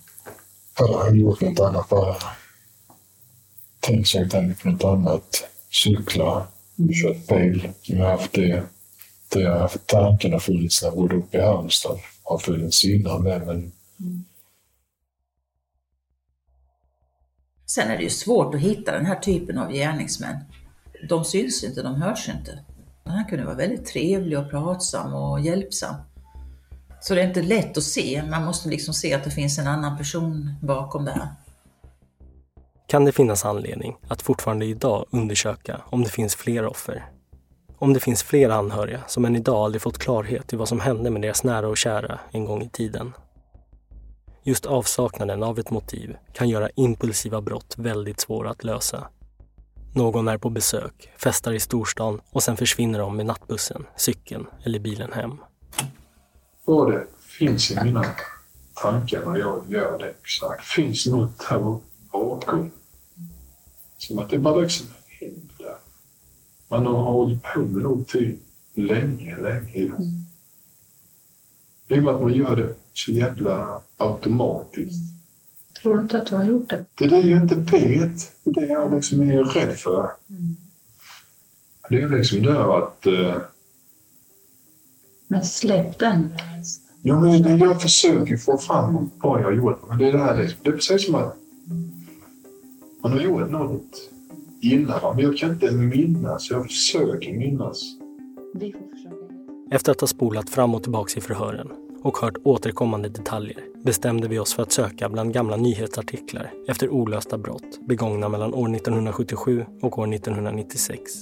Jag 0.78 0.86
har 0.86 1.14
gjort 1.14 1.40
något 1.40 1.60
annat 1.60 1.88
bara. 1.88 2.14
Tänk 3.80 4.06
sig 4.06 4.28
tänkt 4.28 4.64
något 4.64 4.84
annat. 4.84 5.44
Cykla, 5.70 6.46
kört 6.76 7.28
bil. 7.28 7.68
Jag 7.82 7.98
har 7.98 8.10
haft 8.10 8.32
det. 8.32 8.62
Det 9.28 9.44
har 9.44 9.58
haft 9.58 9.86
tankarna 9.86 10.38
funnits 10.38 10.82
när 10.82 10.88
jag 10.88 10.96
bodde 10.96 11.16
uppe 11.16 11.38
i 11.38 11.40
Halmstad. 11.40 11.98
Har 12.22 12.38
funnits 12.38 12.84
innan 12.84 13.22
med, 13.22 13.46
men 13.46 13.72
Sen 17.66 17.90
är 17.90 17.96
det 17.96 18.02
ju 18.02 18.10
svårt 18.10 18.54
att 18.54 18.60
hitta 18.60 18.92
den 18.92 19.06
här 19.06 19.16
typen 19.16 19.58
av 19.58 19.72
gärningsmän. 19.72 20.36
De 21.08 21.24
syns 21.24 21.64
inte, 21.64 21.82
de 21.82 22.02
hörs 22.02 22.28
inte. 22.28 22.58
Han 23.04 23.24
kunde 23.24 23.44
vara 23.44 23.56
väldigt 23.56 23.86
trevlig 23.86 24.38
och 24.38 24.50
pratsam 24.50 25.14
och 25.14 25.40
hjälpsam. 25.40 25.94
Så 27.00 27.14
det 27.14 27.22
är 27.22 27.28
inte 27.28 27.42
lätt 27.42 27.76
att 27.76 27.84
se, 27.84 28.22
man 28.30 28.44
måste 28.44 28.68
liksom 28.68 28.94
se 28.94 29.14
att 29.14 29.24
det 29.24 29.30
finns 29.30 29.58
en 29.58 29.66
annan 29.66 29.98
person 29.98 30.54
bakom 30.62 31.04
det 31.04 31.10
här. 31.10 31.28
Kan 32.92 33.04
det 33.04 33.12
finnas 33.12 33.44
anledning 33.44 33.96
att 34.08 34.22
fortfarande 34.22 34.64
idag 34.64 35.06
undersöka 35.10 35.80
om 35.86 36.04
det 36.04 36.10
finns 36.10 36.34
fler 36.34 36.66
offer? 36.66 37.04
Om 37.78 37.92
det 37.92 38.00
finns 38.00 38.22
fler 38.22 38.50
anhöriga 38.50 39.00
som 39.06 39.24
än 39.24 39.36
idag 39.36 39.64
aldrig 39.64 39.82
fått 39.82 39.98
klarhet 39.98 40.52
i 40.52 40.56
vad 40.56 40.68
som 40.68 40.80
hände 40.80 41.10
med 41.10 41.22
deras 41.22 41.44
nära 41.44 41.68
och 41.68 41.76
kära 41.76 42.20
en 42.30 42.44
gång 42.44 42.62
i 42.62 42.68
tiden? 42.68 43.12
Just 44.42 44.66
avsaknaden 44.66 45.42
av 45.42 45.58
ett 45.58 45.70
motiv 45.70 46.16
kan 46.32 46.48
göra 46.48 46.70
impulsiva 46.74 47.40
brott 47.40 47.74
väldigt 47.78 48.20
svåra 48.20 48.50
att 48.50 48.64
lösa. 48.64 49.08
Någon 49.94 50.28
är 50.28 50.38
på 50.38 50.50
besök, 50.50 51.12
festar 51.16 51.52
i 51.52 51.60
storstan 51.60 52.20
och 52.30 52.42
sen 52.42 52.56
försvinner 52.56 52.98
de 52.98 53.16
med 53.16 53.26
nattbussen, 53.26 53.86
cykeln 53.96 54.46
eller 54.64 54.78
bilen 54.78 55.12
hem. 55.12 55.38
Och 56.64 56.90
det 56.90 57.06
finns 57.38 57.70
i 57.70 57.84
mina 57.84 58.04
tankar 58.74 59.26
när 59.26 59.38
jag 59.38 59.62
gör 59.68 59.98
det 59.98 60.14
exakt. 60.22 60.64
Finns 60.64 61.06
något 61.06 61.42
här 61.42 61.78
bakom. 62.12 62.70
Som 64.06 64.18
att 64.18 64.30
det 64.30 64.38
bara 64.38 64.56
liksom 64.60 64.86
händer. 65.20 65.76
Man 66.68 66.86
har 66.86 67.02
hållit 67.02 67.42
på 67.42 67.60
med 67.60 67.82
någonting 67.82 68.38
länge, 68.74 69.36
länge. 69.36 69.90
Det 71.86 71.94
är 71.94 72.00
bara 72.00 72.14
att 72.16 72.22
man 72.22 72.32
gör 72.34 72.56
det 72.56 72.74
så 72.92 73.10
jävla 73.12 73.80
automatiskt. 73.96 75.02
Tror 75.82 75.94
du 75.96 76.02
inte 76.02 76.18
att 76.18 76.26
du 76.26 76.36
har 76.36 76.44
gjort 76.44 76.70
det? 76.70 76.84
Det 76.94 77.04
är 77.04 77.08
det 77.08 77.20
jag 77.20 77.42
inte 77.42 77.54
vet. 77.54 78.32
Det 78.44 78.50
är 78.50 78.66
det 78.66 78.72
jag 78.72 78.94
liksom 78.94 79.20
är 79.20 79.44
rädd 79.44 79.76
för. 79.78 80.10
Det 81.88 82.00
är 82.02 82.08
liksom 82.08 82.42
det 82.42 82.64
att... 82.76 83.06
Eh, 83.06 83.36
Men 85.26 85.44
släpp 85.44 85.98
den. 85.98 86.34
ja, 87.02 87.20
men 87.20 87.42
det- 87.42 87.56
jag 87.56 87.82
försöker 87.82 88.36
få 88.36 88.58
fram 88.58 89.10
vad 89.16 89.40
jag 89.40 89.44
har 89.44 89.52
gjort. 89.52 89.88
Men 89.88 89.98
det 89.98 90.08
är 90.08 90.12
det 90.12 90.18
här 90.18 90.42
liksom. 90.42 90.58
Det 90.62 90.68
är 90.70 90.74
precis 90.74 91.06
som 91.06 91.14
att 91.14 91.36
man 93.02 93.12
har 93.12 93.20
gjort 93.20 93.50
något 93.50 94.10
innan. 94.60 95.00
va, 95.02 95.12
Men 95.14 95.24
jag 95.24 95.36
kan 95.36 95.50
inte 95.50 95.70
minnas. 95.70 96.50
Jag 96.50 96.66
försöker 96.66 97.32
minnas. 97.32 97.82
Vi 98.54 98.72
får 98.72 98.96
försöka. 98.96 99.16
Efter 99.70 99.92
att 99.92 100.00
ha 100.00 100.08
spolat 100.08 100.50
fram 100.50 100.74
och 100.74 100.82
tillbaks 100.82 101.16
i 101.16 101.20
förhören 101.20 101.68
och 102.02 102.18
hört 102.18 102.36
återkommande 102.44 103.08
detaljer 103.08 103.64
bestämde 103.84 104.28
vi 104.28 104.38
oss 104.38 104.54
för 104.54 104.62
att 104.62 104.72
söka 104.72 105.08
bland 105.08 105.34
gamla 105.34 105.56
nyhetsartiklar 105.56 106.52
efter 106.68 106.88
olösta 106.88 107.38
brott 107.38 107.80
begångna 107.88 108.28
mellan 108.28 108.54
år 108.54 108.74
1977 108.76 109.64
och 109.82 109.98
år 109.98 110.14
1996. 110.14 111.12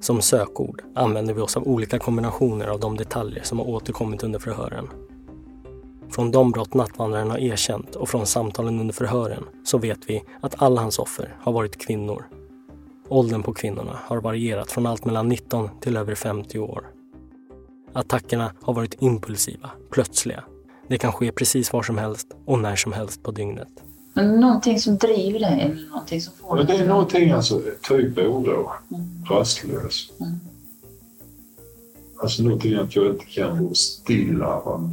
Som 0.00 0.22
sökord 0.22 0.82
använder 0.94 1.34
vi 1.34 1.40
oss 1.40 1.56
av 1.56 1.68
olika 1.68 1.98
kombinationer 1.98 2.66
av 2.66 2.80
de 2.80 2.96
detaljer 2.96 3.42
som 3.42 3.58
har 3.58 3.68
återkommit 3.68 4.22
under 4.22 4.38
förhören. 4.38 4.88
Från 6.10 6.30
de 6.30 6.50
brott 6.50 6.74
nattvandraren 6.74 7.30
har 7.30 7.38
erkänt 7.38 7.96
och 7.96 8.08
från 8.08 8.26
samtalen 8.26 8.80
under 8.80 8.94
förhören 8.94 9.44
så 9.64 9.78
vet 9.78 9.98
vi 10.06 10.22
att 10.40 10.62
alla 10.62 10.80
hans 10.80 10.98
offer 10.98 11.36
har 11.40 11.52
varit 11.52 11.86
kvinnor. 11.86 12.24
Åldern 13.08 13.42
på 13.42 13.52
kvinnorna 13.52 13.98
har 14.04 14.20
varierat 14.20 14.70
från 14.70 14.86
allt 14.86 15.04
mellan 15.04 15.28
19 15.28 15.68
till 15.80 15.96
över 15.96 16.14
50 16.14 16.58
år. 16.58 16.84
Attackerna 17.92 18.52
har 18.62 18.74
varit 18.74 19.02
impulsiva, 19.02 19.70
plötsliga. 19.90 20.44
Det 20.88 20.98
kan 20.98 21.12
ske 21.12 21.32
precis 21.32 21.72
var 21.72 21.82
som 21.82 21.98
helst 21.98 22.26
och 22.46 22.58
när 22.58 22.76
som 22.76 22.92
helst 22.92 23.22
på 23.22 23.30
dygnet. 23.30 23.68
Men 24.14 24.40
någonting 24.40 24.80
som 24.80 24.96
driver 24.96 25.40
dig 25.40 25.60
eller 25.60 25.88
någonting 25.90 26.20
som 26.20 26.34
får 26.34 26.56
Men 26.56 26.66
dig 26.66 26.76
det 26.76 26.84
är 26.84 26.88
någonting 26.88 27.30
alltså, 27.30 27.62
typ 27.82 28.18
oro. 28.18 28.70
Rastlös. 29.30 30.12
Mm. 30.20 30.32
Alltså 32.16 32.42
någonting 32.42 32.74
att 32.74 32.96
jag 32.96 33.06
inte 33.06 33.24
kan 33.24 33.66
gå 33.66 33.74
stilla. 33.74 34.46
Va? 34.46 34.90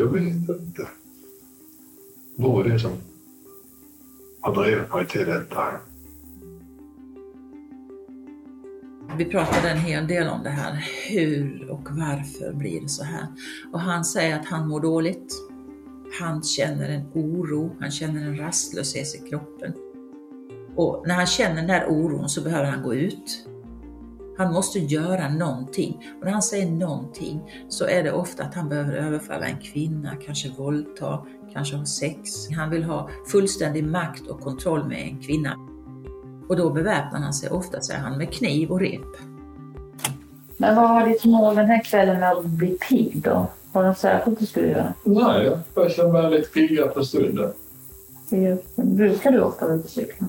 Jag 0.00 0.06
vet 0.06 0.48
inte. 0.48 0.88
Vad 2.36 2.66
är 2.66 2.70
det 2.70 2.78
som 2.78 2.90
har 4.40 4.54
drivit 4.54 4.94
mig 4.94 5.06
till 5.06 5.26
detta? 5.26 5.62
vi 9.18 9.24
pratade 9.24 9.70
en 9.70 9.78
hel 9.78 10.06
del 10.06 10.28
om 10.28 10.42
det 10.42 10.50
här. 10.50 10.84
Hur 11.08 11.70
och 11.70 11.88
varför 11.90 12.52
blir 12.52 12.80
det 12.80 12.88
så 12.88 13.04
här? 13.04 13.26
Och 13.72 13.80
han 13.80 14.04
säger 14.04 14.40
att 14.40 14.46
han 14.46 14.68
mår 14.68 14.80
dåligt. 14.80 15.34
Han 16.20 16.42
känner 16.42 16.88
en 16.88 17.06
oro, 17.14 17.76
han 17.80 17.90
känner 17.90 18.20
en 18.20 18.36
rastlöshet 18.36 19.14
i 19.14 19.28
kroppen. 19.28 19.72
Och 20.76 21.04
när 21.06 21.14
han 21.14 21.26
känner 21.26 21.56
den 21.56 21.66
där 21.66 21.86
oron 21.88 22.28
så 22.28 22.42
behöver 22.42 22.70
han 22.70 22.82
gå 22.82 22.94
ut. 22.94 23.48
Han 24.40 24.52
måste 24.52 24.78
göra 24.78 25.28
någonting. 25.28 26.14
Och 26.18 26.24
när 26.24 26.32
han 26.32 26.42
säger 26.42 26.70
någonting 26.70 27.40
så 27.68 27.86
är 27.86 28.02
det 28.02 28.12
ofta 28.12 28.42
att 28.42 28.54
han 28.54 28.68
behöver 28.68 28.92
överfalla 28.92 29.46
en 29.46 29.58
kvinna, 29.58 30.16
kanske 30.26 30.48
våldta, 30.48 31.26
kanske 31.52 31.76
ha 31.76 31.84
sex. 31.84 32.50
Han 32.56 32.70
vill 32.70 32.84
ha 32.84 33.08
fullständig 33.32 33.84
makt 33.84 34.26
och 34.26 34.40
kontroll 34.40 34.84
med 34.84 35.02
en 35.02 35.22
kvinna. 35.22 35.56
Och 36.48 36.56
då 36.56 36.70
beväpnar 36.70 37.20
han 37.20 37.34
sig 37.34 37.50
ofta, 37.50 37.80
säger 37.80 38.00
han, 38.00 38.18
med 38.18 38.32
kniv 38.32 38.70
och 38.70 38.80
rep. 38.80 39.00
Men 40.56 40.76
vad 40.76 40.88
var 40.88 41.06
ditt 41.06 41.24
mål 41.24 41.56
den 41.56 41.66
här 41.66 41.84
kvällen 41.84 42.20
med 42.20 42.32
att 42.32 42.44
bli 42.44 42.78
pigg 42.88 43.22
då? 43.24 43.46
Har 43.72 43.82
du 43.82 43.88
något 43.88 43.98
särskilt 43.98 44.38
du 44.38 44.46
skulle 44.46 44.68
göra? 44.68 44.94
Nej, 45.04 45.58
jag 45.74 45.90
känner 45.90 46.12
mig 46.12 46.30
lite 46.30 46.50
piggare 46.50 46.88
på 46.88 47.04
stunden. 47.04 47.52
Brukar 48.74 49.32
du 49.32 49.40
ofta 49.40 49.64
vara 49.66 49.76
ute 49.76 49.84
och 49.84 49.90
cykla? 49.90 50.26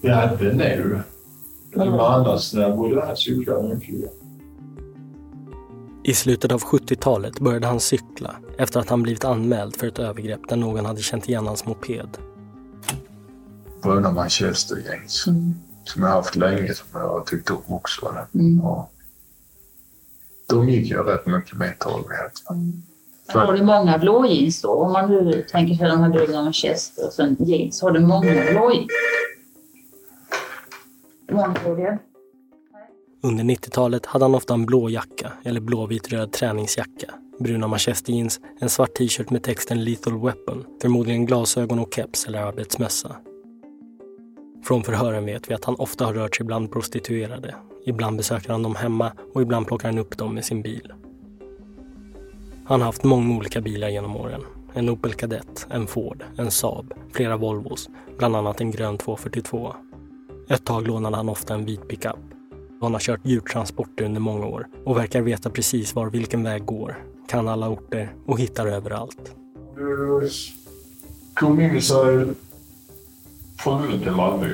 Ja, 0.00 0.30
det 0.40 0.52
nu. 0.52 1.00
Men 1.74 1.88
annars 2.00 2.52
när 2.54 2.62
jag 2.62 2.76
bodde 2.76 3.06
här 3.06 3.14
cyklade 3.14 3.60
jag 3.68 3.74
mycket. 3.78 4.12
I 6.04 6.14
slutet 6.14 6.52
av 6.52 6.60
70-talet 6.62 7.40
började 7.40 7.66
han 7.66 7.80
cykla 7.80 8.36
efter 8.58 8.80
att 8.80 8.88
han 8.88 9.02
blivit 9.02 9.24
anmäld 9.24 9.76
för 9.76 9.86
ett 9.86 9.98
övergrepp 9.98 10.40
där 10.48 10.56
någon 10.56 10.84
hade 10.84 11.00
känt 11.02 11.28
igen 11.28 11.46
hans 11.46 11.66
moped. 11.66 12.08
Bruna 13.82 14.10
manchestergäng 14.10 15.00
Mm. 15.26 15.54
som 15.84 16.02
jag 16.02 16.08
har 16.08 16.16
haft 16.16 16.36
länge 16.36 16.74
som 16.74 16.86
jag 16.92 17.08
har 17.08 17.20
tyckt 17.20 17.50
om 17.50 17.62
också. 17.66 18.06
Mm. 18.34 18.60
Ja. 18.62 18.88
De 20.48 20.68
gick 20.68 20.90
jag 20.90 21.08
rätt 21.08 21.26
mycket 21.26 21.56
med 21.58 21.68
ett 21.68 21.78
tag. 21.78 22.04
jag. 23.34 23.40
Har 23.40 23.52
du 23.52 23.62
många 23.62 23.98
blå 23.98 24.26
jeans 24.26 24.62
då? 24.62 24.68
Om 24.70 24.92
man 24.92 25.10
nu 25.10 25.46
tänker 25.50 25.74
sig 25.74 25.88
de 25.88 26.00
här 26.00 26.08
bruna 26.10 26.42
manchester 26.42 27.06
och 27.06 27.12
sen 27.12 27.36
jeans. 27.40 27.82
Har 27.82 27.90
du 27.90 28.00
många 28.00 28.32
blå 28.50 28.72
jeans? 28.72 28.86
Under 33.24 33.44
90-talet 33.44 34.06
hade 34.06 34.24
han 34.24 34.34
ofta 34.34 34.54
en 34.54 34.66
blå 34.66 34.88
jacka 34.88 35.32
eller 35.44 35.60
blåvit-röd 35.60 36.32
träningsjacka, 36.32 37.14
bruna 37.38 37.66
manchesterjeans, 37.66 38.40
en 38.60 38.68
svart 38.68 38.94
t-shirt 38.94 39.30
med 39.30 39.42
texten 39.42 39.84
Lethal 39.84 40.20
Weapon, 40.20 40.64
förmodligen 40.82 41.26
glasögon 41.26 41.78
och 41.78 41.94
keps 41.94 42.26
eller 42.26 42.38
arbetsmössa. 42.38 43.16
Från 44.64 44.84
förhören 44.84 45.26
vet 45.26 45.50
vi 45.50 45.54
att 45.54 45.64
han 45.64 45.74
ofta 45.74 46.04
har 46.04 46.14
rört 46.14 46.36
sig 46.36 46.46
bland 46.46 46.72
prostituerade. 46.72 47.54
Ibland 47.84 48.16
besöker 48.16 48.50
han 48.50 48.62
dem 48.62 48.74
hemma 48.74 49.12
och 49.34 49.42
ibland 49.42 49.66
plockar 49.66 49.88
han 49.88 49.98
upp 49.98 50.18
dem 50.18 50.34
med 50.34 50.44
sin 50.44 50.62
bil. 50.62 50.92
Han 52.64 52.80
har 52.80 52.86
haft 52.86 53.04
många 53.04 53.36
olika 53.36 53.60
bilar 53.60 53.88
genom 53.88 54.16
åren. 54.16 54.40
En 54.74 54.88
Opel 54.88 55.14
Kadett, 55.14 55.66
en 55.70 55.86
Ford, 55.86 56.24
en 56.36 56.50
Saab, 56.50 56.94
flera 57.12 57.36
Volvos, 57.36 57.88
bland 58.18 58.36
annat 58.36 58.60
en 58.60 58.70
grön 58.70 58.98
242. 58.98 59.74
Ett 60.48 60.64
tag 60.64 60.88
lånade 60.88 61.16
han 61.16 61.28
ofta 61.28 61.54
en 61.54 61.64
vit 61.64 61.88
pickup. 61.88 62.16
Han 62.80 62.92
har 62.92 63.00
kört 63.00 63.20
djurtransporter 63.22 64.04
under 64.04 64.20
många 64.20 64.46
år 64.46 64.66
och 64.84 64.96
verkar 64.96 65.20
veta 65.20 65.50
precis 65.50 65.94
var 65.94 66.10
vilken 66.10 66.42
väg 66.42 66.64
går, 66.64 67.04
kan 67.28 67.48
alla 67.48 67.68
orter 67.68 68.14
och 68.26 68.40
hittar 68.40 68.66
överallt. 68.66 69.34
Du 69.76 70.30
kom 71.34 71.60
in 71.60 71.82
så 71.82 72.24
från 73.58 73.88
Lund 73.88 74.02
till 74.02 74.12
Malmö. 74.12 74.52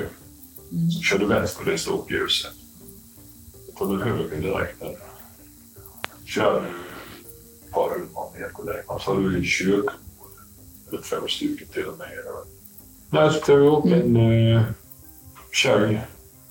Så 0.91 1.01
körde 1.03 1.25
vänster 1.25 1.63
på 1.63 1.69
det 1.69 1.77
stoppljuset. 1.77 2.51
På 3.77 3.85
den 3.85 4.01
höger 4.01 4.41
direkt 4.41 4.79
där. 4.79 4.95
Kör 6.25 6.65
ett 7.65 7.71
par 7.71 7.89
hundra 7.89 8.21
meter 8.33 8.65
längre 8.65 8.99
så 8.99 9.13
har 9.13 9.21
du 9.21 9.37
en 9.37 9.43
kyrkogård. 9.43 9.91
Eller 10.89 11.01
två 11.01 11.27
stycken 11.27 11.67
till 11.67 11.85
och 11.85 11.97
med. 11.97 12.07
Där 13.09 13.31
tog 13.31 13.59
jag 13.59 13.77
upp 13.77 13.85
en 13.85 14.15
eh, 14.15 14.63
uh, 15.49 15.53
tjej. 15.53 16.01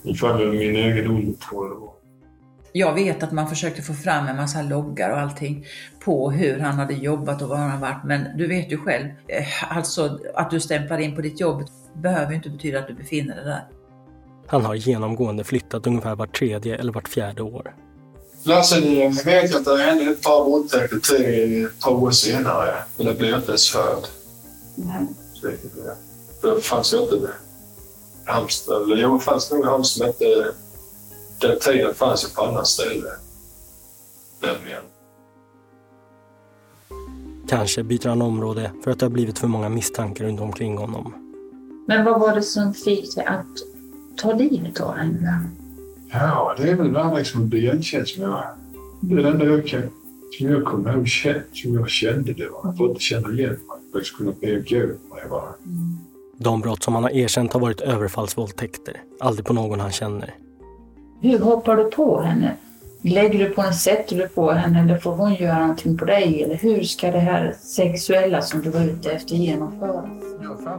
Ifall 0.02 0.52
min 0.52 0.76
egen 0.76 1.34
tror 1.34 1.68
jag. 1.68 1.90
Jag 2.72 2.94
vet 2.94 3.22
att 3.22 3.32
man 3.32 3.48
försökte 3.48 3.82
få 3.82 3.94
fram 3.94 4.26
en 4.26 4.36
massa 4.36 4.62
loggar 4.62 5.10
och 5.10 5.18
allting 5.18 5.66
på 6.04 6.30
hur 6.30 6.58
han 6.58 6.74
hade 6.74 6.94
jobbat 6.94 7.42
och 7.42 7.48
var 7.48 7.56
han 7.56 7.80
varit. 7.80 8.04
Men 8.04 8.36
du 8.36 8.46
vet 8.46 8.72
ju 8.72 8.78
själv, 8.78 9.06
eh, 9.26 9.76
alltså 9.76 10.18
att 10.34 10.50
du 10.50 10.60
stämplar 10.60 10.98
in 10.98 11.14
på 11.14 11.20
ditt 11.20 11.40
jobb 11.40 11.64
behöver 11.94 12.34
inte 12.34 12.50
betyda 12.50 12.78
att 12.78 12.88
du 12.88 12.94
befinner 12.94 13.36
dig 13.36 13.44
där. 13.44 13.64
Han 14.46 14.64
har 14.64 14.74
genomgående 14.74 15.44
flyttat 15.44 15.86
ungefär 15.86 16.14
vart 16.14 16.38
tredje 16.38 16.76
eller 16.76 16.92
vart 16.92 17.08
fjärde 17.08 17.42
år. 17.42 17.74
Lasse, 18.42 18.80
ni 18.80 19.08
vet 19.24 19.50
ju 19.50 19.56
att 19.56 19.64
det 19.64 19.76
hände 19.76 20.04
ett 20.04 20.22
par 20.22 20.44
våldtäkter 20.44 20.98
till 20.98 21.64
ett 21.64 21.80
par 21.80 21.92
år 21.92 22.10
senare. 22.10 22.74
Men 22.96 23.06
det 23.06 23.14
blev 23.14 23.34
inte 23.34 23.48
ens. 23.48 23.64
Säkert 25.42 25.74
det. 25.74 25.96
Det 26.42 26.60
fanns 26.60 26.94
ju 26.94 26.98
inte 26.98 27.16
det. 27.16 27.47
Halmstad, 28.28 28.82
eller 28.82 28.96
jo, 28.96 29.18
det 29.18 29.24
fanns 29.24 29.50
nog 29.50 29.64
Halmstad, 29.64 30.06
men 30.18 30.28
inte... 30.28 30.52
Den 31.40 31.58
tiden 31.58 31.94
fanns 31.94 32.24
ju 32.24 32.28
på 32.28 32.42
andra 32.42 32.64
ställen. 32.64 33.12
Nämligen. 34.42 34.82
Kanske 37.48 37.82
byter 37.82 38.08
han 38.08 38.22
område 38.22 38.72
för 38.84 38.90
att 38.90 38.98
det 38.98 39.06
har 39.06 39.10
blivit 39.10 39.38
för 39.38 39.46
många 39.46 39.68
misstankar 39.68 40.24
runt 40.24 40.40
omkring 40.40 40.78
honom. 40.78 41.14
Men 41.86 42.04
vad 42.04 42.20
var 42.20 42.34
det 42.34 42.42
som 42.42 42.74
fick 42.74 43.14
dig 43.14 43.24
att 43.24 43.46
ta 44.16 44.32
livet 44.32 44.80
av 44.80 44.94
henne? 44.94 45.50
Ja, 46.12 46.54
det 46.58 46.70
är 46.70 46.74
väl 46.74 46.92
det 46.92 47.04
här 47.04 47.18
liksom 47.18 47.42
att 47.42 47.48
bli 47.48 47.58
igenkänd 47.58 48.08
som 48.08 48.22
jag... 48.22 48.44
Det 49.00 49.14
är 49.14 49.22
det 49.22 49.28
enda 49.28 49.44
jag 49.44 49.66
kan... 49.66 49.82
Som 50.38 50.48
jag 50.48 50.64
kommer 50.64 50.92
ihåg 50.92 51.08
som 51.52 51.74
jag 51.74 51.88
kände 51.88 52.32
det 52.32 52.48
var. 52.48 52.70
Att 52.70 52.80
inte 52.80 53.00
känna 53.00 53.30
igen 53.30 53.50
mig. 53.50 53.58
Jag 53.92 54.06
skulle 54.06 54.32
kunna 54.32 54.52
begå 54.52 54.86
mig 54.86 55.28
bara. 55.30 55.54
De 56.40 56.60
brott 56.60 56.82
som 56.82 56.94
han 56.94 57.02
har 57.02 57.10
erkänt 57.10 57.52
har 57.52 57.60
varit 57.60 57.80
överfallsvåldtäkter, 57.80 59.02
aldrig 59.20 59.46
på 59.46 59.52
någon 59.52 59.80
han 59.80 59.92
känner. 59.92 60.34
Hur 61.20 61.38
hoppar 61.38 61.76
du 61.76 61.84
på 61.84 62.20
henne? 62.20 62.56
Lägger 63.02 63.38
du 63.38 63.54
på 63.54 63.62
henne, 63.62 63.74
sätter 63.74 64.16
du 64.16 64.28
på 64.28 64.52
henne 64.52 64.80
eller 64.80 64.98
får 64.98 65.12
hon 65.12 65.34
göra 65.34 65.58
någonting 65.58 65.98
på 65.98 66.04
dig? 66.04 66.42
Eller 66.42 66.54
hur 66.56 66.82
ska 66.82 67.10
det 67.10 67.18
här 67.18 67.54
sexuella 67.60 68.42
som 68.42 68.62
du 68.62 68.70
var 68.70 68.84
ute 68.84 69.10
efter 69.10 69.34
genomföras? 69.34 70.08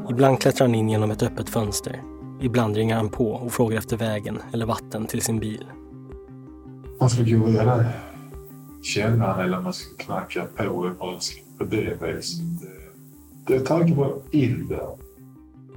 Ibland 0.10 0.40
klättrar 0.42 0.68
han 0.68 0.76
in 0.76 0.90
genom 0.90 1.12
ett 1.12 1.24
öppet 1.24 1.50
fönster. 1.50 2.02
Ibland 2.42 2.76
ringer 2.76 2.96
han 2.96 3.10
på 3.10 3.32
och 3.32 3.52
frågar 3.52 3.78
efter 3.78 3.98
vägen 3.98 4.42
eller 4.54 4.66
vatten 4.66 5.06
till 5.06 5.22
sin 5.22 5.40
bil. 5.40 5.66
Man 7.00 7.10
ska 7.10 7.24
gå 7.24 7.48
över 7.48 7.86
källaren 8.84 9.46
eller 9.46 9.62
man 9.62 9.74
ska 9.74 10.04
knacka 10.04 10.46
på 10.56 10.64
överallt 10.64 11.32
på 11.58 11.64
det 11.64 11.98
viset. 12.02 12.42
Det 13.48 13.56
är 13.56 13.60
tanken 13.60 13.96
på 13.96 14.22
in 14.32 14.68
där. 14.70 15.09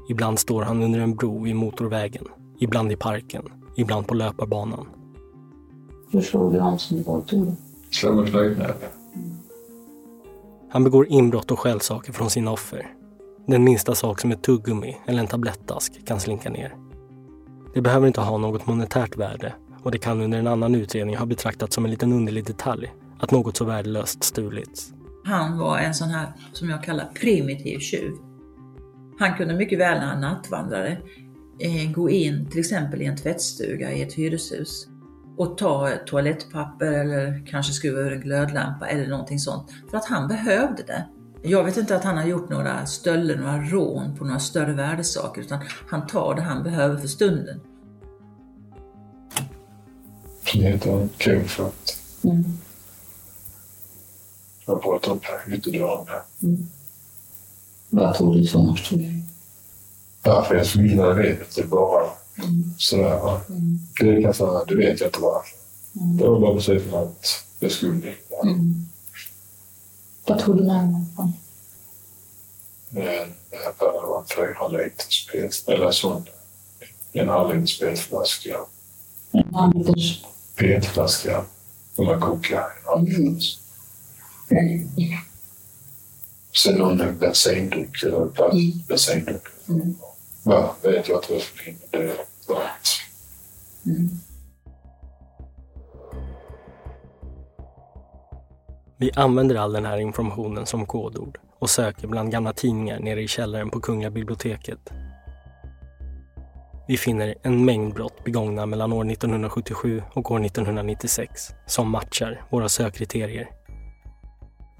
Ibland 0.09 0.39
står 0.39 0.63
han 0.63 0.83
under 0.83 1.01
en 1.01 1.17
bro 1.17 1.43
vid 1.43 1.57
motorvägen. 1.57 2.25
Ibland 2.59 2.93
i 2.93 2.97
parken. 2.97 3.43
Ibland 3.77 4.07
på 4.07 4.15
löparbanan. 4.15 4.87
Hur 6.11 6.21
slog 6.21 6.53
du 6.53 6.61
honom 6.61 6.79
som 6.79 7.03
våldtog? 7.03 7.55
Slå 7.91 8.13
med 8.13 8.31
knytnäven. 8.31 8.77
Han 10.71 10.85
begår 10.85 11.07
inbrott 11.07 11.51
och 11.51 11.59
stjäl 11.59 11.81
saker 11.81 12.13
från 12.13 12.31
sina 12.31 12.51
offer. 12.53 12.95
Den 13.47 13.65
minsta 13.65 13.95
sak 13.95 14.21
som 14.21 14.31
ett 14.33 14.43
tuggummi 14.43 14.97
eller 15.07 15.21
en 15.21 15.27
tablettask 15.27 16.07
kan 16.07 16.21
slinka 16.21 16.51
ner. 16.51 16.75
Det 17.75 17.81
behöver 17.81 18.07
inte 18.07 18.21
ha 18.21 18.39
något 18.39 18.67
monetärt 18.67 19.17
värde 19.17 19.55
och 19.83 19.91
det 19.91 19.99
kan 19.99 20.21
under 20.21 20.39
en 20.39 20.47
annan 20.47 20.75
utredning 20.75 21.17
ha 21.17 21.27
betraktats 21.27 21.75
som 21.75 21.85
en 21.85 21.91
liten 21.91 22.13
underlig 22.13 22.47
detalj 22.47 22.93
att 23.19 23.31
något 23.31 23.57
så 23.57 23.65
värdelöst 23.65 24.25
stulits. 24.25 24.93
Han 25.25 25.59
var 25.59 25.79
en 25.79 25.95
sån 25.95 26.09
här, 26.09 26.33
som 26.53 26.71
jag 26.71 26.85
kallar 26.85 27.05
primitiv 27.21 27.79
tjuv. 27.79 28.13
Han 29.19 29.37
kunde 29.37 29.55
mycket 29.55 29.79
väl 29.79 29.99
när 29.99 30.07
han 30.07 30.21
nattvandrade 30.21 30.99
eh, 31.59 31.93
gå 31.93 32.11
in 32.11 32.51
till 32.51 32.61
exempel 32.61 33.03
i 33.03 33.05
en 33.05 33.17
tvättstuga 33.17 33.93
i 33.93 34.03
ett 34.03 34.13
hyreshus 34.13 34.89
och 35.37 35.59
ta 35.59 35.91
toalettpapper 36.07 36.93
eller 36.93 37.47
kanske 37.47 37.73
skruva 37.73 38.01
ur 38.01 38.13
en 38.13 38.21
glödlampa 38.21 38.89
eller 38.89 39.07
någonting 39.07 39.39
sånt. 39.39 39.71
För 39.91 39.97
att 39.97 40.05
han 40.05 40.29
behövde 40.29 40.83
det. 40.83 41.05
Jag 41.43 41.65
vet 41.65 41.77
inte 41.77 41.97
att 41.97 42.05
han 42.05 42.17
har 42.17 42.27
gjort 42.27 42.49
några 42.49 42.87
stölder, 42.87 43.37
några 43.37 43.63
rån 43.63 44.17
på 44.17 44.25
några 44.25 44.41
större 44.41 44.73
värdesaker 44.73 45.41
utan 45.41 45.61
han 45.89 46.07
tar 46.07 46.35
det 46.35 46.43
han 46.43 46.63
behöver 46.63 46.97
för 46.97 47.09
stunden. 47.09 47.61
Kneta 50.45 50.91
en 50.91 51.09
kofot. 51.09 51.97
Mm. 52.25 52.45
Jag 54.67 54.83
pratar 54.83 55.13
upp 55.13 55.25
ytterdörren 55.49 56.05
där. 56.05 56.23
Du 57.93 58.45
så 58.47 58.59
måste 58.63 58.95
du? 58.97 59.23
Varför 60.23 60.55
jag 60.55 60.67
smilade 60.67 61.15
vet 61.23 61.41
inte 61.59 61.69
bara 61.69 62.05
Mm. 62.39 62.75
sådär. 62.79 63.19
va. 63.21 63.41
Det, 64.01 64.23
kanske, 64.23 64.45
det 64.69 64.75
vet 64.77 65.01
jag 65.01 65.09
inte 65.09 65.21
varför. 65.21 65.57
Det 65.93 66.25
var 66.29 66.41
bara 66.41 66.61
som 66.61 66.95
att 66.95 67.45
jag 67.61 67.71
skulle. 67.73 68.15
Mm. 68.43 68.87
Vad 70.27 70.39
tog 70.39 70.57
du 70.57 70.63
med 70.65 70.75
henne 70.77 71.07
från? 71.17 71.33
Det 72.91 73.27
var 73.79 74.19
en 74.21 74.27
fyra 74.37 74.69
liters 74.69 75.27
spel, 75.27 75.75
eller 75.77 75.91
sån. 75.91 76.25
En 77.13 77.29
halv 77.29 77.55
liter 77.55 77.67
spelflaska. 77.67 78.57
En 79.33 79.71
liters. 79.75 80.25
petflaska 80.57 81.45
som 81.97 82.05
man 82.07 82.21
kokar. 82.21 82.67
Mm. 82.97 84.89
Sen 86.57 86.79
någon 86.79 87.01
en 87.01 87.19
bensindunk, 87.19 88.03
eller 88.03 88.27
plast- 88.27 88.53
Mm. 88.53 88.73
bensindunk. 88.89 89.43
Mm. 89.69 89.95
Ja, 90.45 90.77
vet 90.83 91.09
jag 91.09 91.25
som 91.25 91.35
är. 91.35 91.75
Det 91.91 92.17
bara... 92.49 92.63
Mm. 93.87 94.11
Vi 98.97 99.11
använder 99.17 99.57
all 99.57 99.73
den 99.73 99.85
här 99.87 99.99
informationen 99.99 100.67
som 100.67 100.87
kodord 100.87 101.39
och 101.59 101.71
söker 101.71 102.09
bland 102.09 102.33
gamla 102.33 102.53
tidningar 102.53 103.01
nere 103.01 103.23
i 103.23 103.29
källaren 103.29 103.71
på 103.71 103.81
Kungliga 103.81 104.11
biblioteket. 104.11 104.79
Vi 106.89 106.97
finner 106.97 107.35
en 107.43 107.65
mängd 107.65 107.95
brott 107.95 108.25
begångna 108.25 108.67
mellan 108.67 108.93
år 108.93 109.11
1977 109.11 110.03
och 110.15 110.31
år 110.31 110.45
1996 110.45 111.51
som 111.67 111.91
matchar 111.91 112.43
våra 112.51 112.69
sökkriterier. 112.69 113.49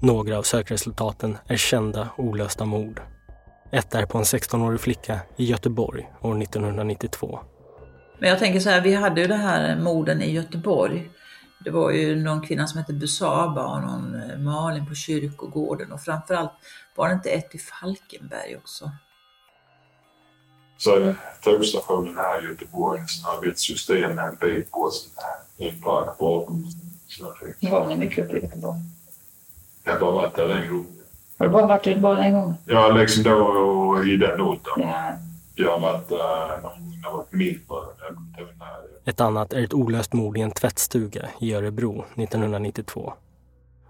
Några 0.05 0.37
av 0.37 0.43
sökresultaten 0.43 1.37
är 1.47 1.57
kända 1.57 2.09
olösta 2.17 2.65
mord. 2.65 3.01
Ett 3.71 3.95
är 3.95 4.05
på 4.05 4.17
en 4.17 4.23
16-årig 4.23 4.79
flicka 4.79 5.19
i 5.37 5.45
Göteborg 5.45 6.11
år 6.21 6.41
1992. 6.41 7.39
Men 8.19 8.29
jag 8.29 8.39
tänker 8.39 8.59
så 8.59 8.69
här, 8.69 8.81
vi 8.81 8.93
hade 8.93 9.21
ju 9.21 9.27
det 9.27 9.35
här 9.35 9.79
morden 9.79 10.21
i 10.21 10.31
Göteborg. 10.31 11.11
Det 11.63 11.71
var 11.71 11.91
ju 11.91 12.15
någon 12.15 12.41
kvinna 12.41 12.67
som 12.67 12.79
hette 12.79 12.93
Busaba 12.93 13.65
och 13.65 13.81
någon 13.81 14.15
eh, 14.15 14.37
Malin 14.37 14.87
på 14.87 14.95
kyrkogården 14.95 15.91
och 15.91 16.01
framförallt 16.01 16.51
var 16.95 17.07
det 17.07 17.13
inte 17.13 17.29
ett 17.29 17.55
i 17.55 17.57
Falkenberg 17.57 18.57
också? 18.57 18.91
Så 20.77 21.13
tågstationen 21.43 22.17
här 22.17 22.45
i 22.45 22.47
Göteborg, 22.47 23.01
så 23.07 23.27
har 23.27 23.41
vi 23.41 23.49
ett 23.49 23.59
system 23.59 24.15
med 24.15 24.25
en 24.25 24.35
bil 24.35 24.63
på 24.71 24.91
sig. 24.91 25.11
En 25.57 25.81
park 25.81 26.17
bakom. 26.17 26.65
Var 27.61 27.87
ni 27.87 27.95
mycket 27.95 28.25
uppe 28.25 28.37
i 28.37 28.41
Göteborg? 28.41 28.79
Jag 29.83 29.93
har 29.93 29.99
bara 29.99 30.11
varit 30.11 30.35
där 30.35 30.49
en 30.49 30.69
gång. 30.73 30.85
Har 31.37 31.45
du 31.45 31.53
bara 31.53 31.67
varit 31.67 31.87
i 31.87 31.89
Göteborg 31.89 32.21
en 32.21 32.33
gång? 32.33 32.53
Ja, 32.65 32.87
liksom 32.87 33.23
då 33.23 34.03
i 34.05 34.17
den 34.17 34.41
åldern. 34.41 34.73
Ja. 34.77 35.13
Jag 35.55 35.71
har 35.71 35.79
varit 35.79 36.09
där 36.09 36.47
när 36.47 36.99
jag 37.03 37.11
var 37.11 37.25
mindre. 37.29 37.59
Ett 39.05 39.21
annat 39.21 39.53
är 39.53 39.63
ett 39.63 39.73
olöst 39.73 40.13
mord 40.13 40.37
i 40.37 40.41
en 40.41 40.51
tvättstuga 40.51 41.29
i 41.39 41.53
Örebro 41.53 42.05
1992. 42.15 43.13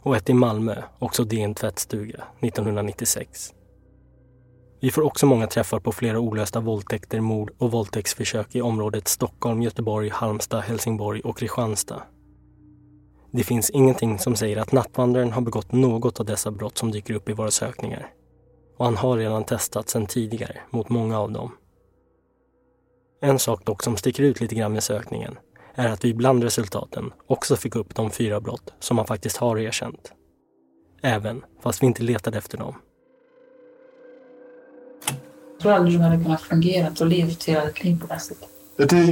Och 0.01 0.15
ett 0.15 0.29
i 0.29 0.33
Malmö, 0.33 0.75
också 0.99 1.23
det 1.23 1.35
i 1.35 1.41
en 1.41 1.53
tvättstuga, 1.53 2.23
1996. 2.39 3.53
Vi 4.79 4.91
får 4.91 5.01
också 5.01 5.25
många 5.25 5.47
träffar 5.47 5.79
på 5.79 5.91
flera 5.91 6.19
olösta 6.19 6.59
våldtäkter, 6.59 7.19
mord 7.19 7.51
och 7.57 7.71
våldtäktsförsök 7.71 8.55
i 8.55 8.61
området 8.61 9.07
Stockholm, 9.07 9.61
Göteborg, 9.61 10.09
Halmstad, 10.09 10.63
Helsingborg 10.63 11.21
och 11.21 11.37
Kristianstad. 11.37 12.01
Det 13.35 13.43
finns 13.43 13.69
ingenting 13.69 14.19
som 14.19 14.35
säger 14.35 14.57
att 14.57 14.71
nattvandraren 14.71 15.31
har 15.31 15.41
begått 15.41 15.71
något 15.71 16.19
av 16.19 16.25
dessa 16.25 16.51
brott 16.51 16.77
som 16.77 16.91
dyker 16.91 17.13
upp 17.13 17.29
i 17.29 17.33
våra 17.33 17.51
sökningar. 17.51 18.11
Och 18.77 18.85
han 18.85 18.97
har 18.97 19.17
redan 19.17 19.43
testat 19.43 19.89
sedan 19.89 20.05
tidigare 20.05 20.57
mot 20.69 20.89
många 20.89 21.19
av 21.19 21.31
dem. 21.31 21.51
En 23.21 23.39
sak 23.39 23.65
dock 23.65 23.83
som 23.83 23.97
sticker 23.97 24.23
ut 24.23 24.41
lite 24.41 24.55
grann 24.55 24.73
med 24.73 24.83
sökningen 24.83 25.37
är 25.75 25.89
att 25.89 26.05
vi 26.05 26.13
bland 26.13 26.43
resultaten 26.43 27.13
också 27.27 27.55
fick 27.55 27.75
upp 27.75 27.95
de 27.95 28.11
fyra 28.11 28.41
brott 28.41 28.73
som 28.79 28.97
han 28.97 29.07
faktiskt 29.07 29.37
har 29.37 29.59
erkänt. 29.59 30.11
Även 31.01 31.45
fast 31.61 31.83
vi 31.83 31.87
inte 31.87 32.03
letade 32.03 32.37
efter 32.37 32.57
dem. 32.57 32.75
Jag 35.07 35.59
tror 35.61 35.71
aldrig 35.71 35.99
du 35.99 36.03
hade 36.03 36.23
kunnat 36.23 36.41
fungera 36.41 36.91
och 36.99 37.05
levt 37.05 37.43
hela 37.43 37.65
ditt 37.65 37.83
liv 37.83 37.99
på 38.01 38.07
det 38.07 38.13
här 38.13 38.19
sättet. 38.19 38.49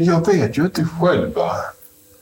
Jag 0.06 0.26
vet 0.26 0.58
ju 0.58 0.64
inte 0.64 0.84
själv 0.84 1.34
va. 1.34 1.56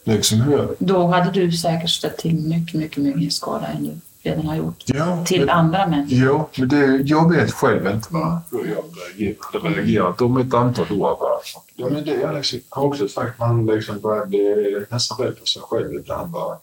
Liksom 0.09 0.41
hur... 0.41 0.75
Då 0.79 1.07
hade 1.07 1.31
du 1.31 1.51
säkert 1.51 1.89
ställt 1.89 2.17
till 2.17 2.35
mycket, 2.35 2.73
mycket, 2.79 3.03
mycket 3.03 3.33
skada 3.33 3.67
än 3.67 3.83
du 3.83 3.97
redan 4.29 4.45
har 4.45 4.55
gjort. 4.55 4.83
Ja, 4.85 5.25
Till 5.25 5.39
men, 5.39 5.49
andra 5.49 5.87
människor. 5.87 6.27
ja, 6.27 6.49
men 6.57 6.67
det, 6.69 6.97
jag 7.05 7.31
vet 7.31 7.51
själv 7.51 7.87
inte 7.87 8.13
va. 8.13 8.41
hur 8.51 8.65
jag 8.65 8.83
reagerar. 9.17 9.75
reagerat 9.75 10.21
om 10.21 10.37
ett 10.37 10.53
antal 10.53 10.91
år 10.91 11.09
va. 11.19 11.39
Ja, 11.75 11.89
men 11.89 12.05
det 12.05 12.13
jag 12.21 12.35
liksom, 12.35 12.59
har 12.69 12.83
också 12.83 13.07
sagt 13.07 13.39
man 13.39 13.65
liksom 13.65 13.99
börjar 13.99 14.25
bli 14.25 14.85
nästan 14.89 15.17
rädd 15.17 15.37
för 15.37 15.45
sig 15.45 15.61
själv 15.61 15.93
ibland 15.93 16.31
va. 16.31 16.59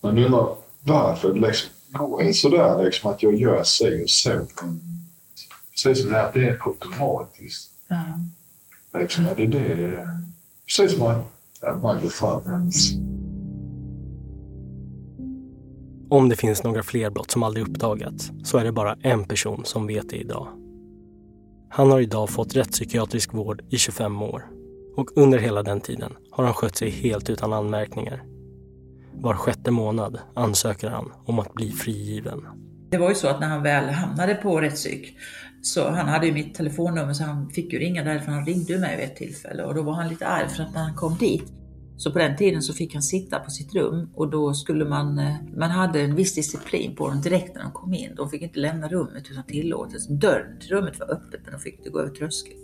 Man 0.00 0.18
undrar 0.18 0.54
varför 0.80 1.34
liksom 1.34 1.70
går 1.92 2.22
det 2.22 2.34
sådär 2.34 2.84
liksom 2.84 3.10
att 3.10 3.22
jag 3.22 3.34
gör 3.34 3.62
sig 3.62 4.02
och 4.02 4.10
så. 4.10 4.46
Precis 5.70 6.02
som 6.02 6.10
det 6.10 6.16
här, 6.16 6.30
det 6.34 6.48
är 6.48 6.58
automatiskt. 6.66 7.70
Ja. 7.88 8.98
Liksom, 9.00 9.26
det 9.36 9.42
är 9.42 9.46
det. 9.46 10.08
Precis 10.66 10.92
som 10.98 11.06
att 11.06 11.32
Om 16.10 16.28
det 16.28 16.36
finns 16.36 16.64
några 16.64 16.82
fler 16.82 17.10
brott 17.10 17.30
som 17.30 17.42
aldrig 17.42 17.68
uppdagats 17.68 18.30
så 18.44 18.58
är 18.58 18.64
det 18.64 18.72
bara 18.72 18.96
en 19.02 19.24
person 19.24 19.64
som 19.64 19.86
vet 19.86 20.08
det 20.08 20.16
idag. 20.16 20.48
Han 21.68 21.90
har 21.90 22.00
idag 22.00 22.30
fått 22.30 22.56
rättspsykiatrisk 22.56 23.34
vård 23.34 23.62
i 23.70 23.76
25 23.76 24.22
år 24.22 24.46
och 24.96 25.16
under 25.16 25.38
hela 25.38 25.62
den 25.62 25.80
tiden 25.80 26.12
har 26.30 26.44
han 26.44 26.54
skött 26.54 26.76
sig 26.76 26.90
helt 26.90 27.30
utan 27.30 27.52
anmärkningar. 27.52 28.22
Var 29.14 29.34
sjätte 29.34 29.70
månad 29.70 30.18
ansöker 30.34 30.90
han 30.90 31.12
om 31.24 31.38
att 31.38 31.54
bli 31.54 31.70
frigiven. 31.70 32.46
Det 32.90 32.98
var 32.98 33.08
ju 33.08 33.14
så 33.14 33.28
att 33.28 33.40
när 33.40 33.48
han 33.48 33.62
väl 33.62 33.88
hamnade 33.88 34.34
på 34.34 34.60
rättspsyk, 34.60 35.16
så 35.62 35.90
han 35.90 36.08
hade 36.08 36.26
ju 36.26 36.32
mitt 36.32 36.54
telefonnummer 36.54 37.12
så 37.12 37.24
han 37.24 37.50
fick 37.50 37.72
ju 37.72 37.78
ringa 37.78 38.04
därifrån. 38.04 38.34
Han 38.34 38.46
ringde 38.46 38.72
ju 38.72 38.78
mig 38.78 38.96
vid 38.96 39.04
ett 39.04 39.16
tillfälle 39.16 39.64
och 39.64 39.74
då 39.74 39.82
var 39.82 39.92
han 39.92 40.08
lite 40.08 40.26
arg 40.26 40.48
för 40.48 40.62
att 40.62 40.74
när 40.74 40.80
han 40.82 40.94
kom 40.94 41.16
dit 41.16 41.52
så 41.96 42.12
på 42.12 42.18
den 42.18 42.36
tiden 42.36 42.62
så 42.62 42.72
fick 42.72 42.94
han 42.94 43.02
sitta 43.02 43.38
på 43.38 43.50
sitt 43.50 43.74
rum 43.74 44.10
och 44.14 44.30
då 44.30 44.54
skulle 44.54 44.84
man, 44.84 45.18
eh, 45.18 45.34
man 45.56 45.70
hade 45.70 46.00
en 46.00 46.14
viss 46.14 46.34
disciplin 46.34 46.96
på 46.96 47.08
dem 47.08 47.20
direkt 47.20 47.54
när 47.54 47.62
de 47.62 47.72
kom 47.72 47.94
in. 47.94 48.14
De 48.14 48.30
fick 48.30 48.42
inte 48.42 48.58
lämna 48.58 48.88
rummet 48.88 49.30
utan 49.30 49.44
tillåtelse. 49.44 50.12
Dörren 50.12 50.58
till 50.58 50.70
rummet 50.70 51.00
var 51.00 51.12
öppet 51.12 51.40
men 51.44 51.52
de 51.52 51.60
fick 51.60 51.78
inte 51.78 51.90
gå 51.90 52.00
över 52.00 52.10
tröskeln. 52.10 52.58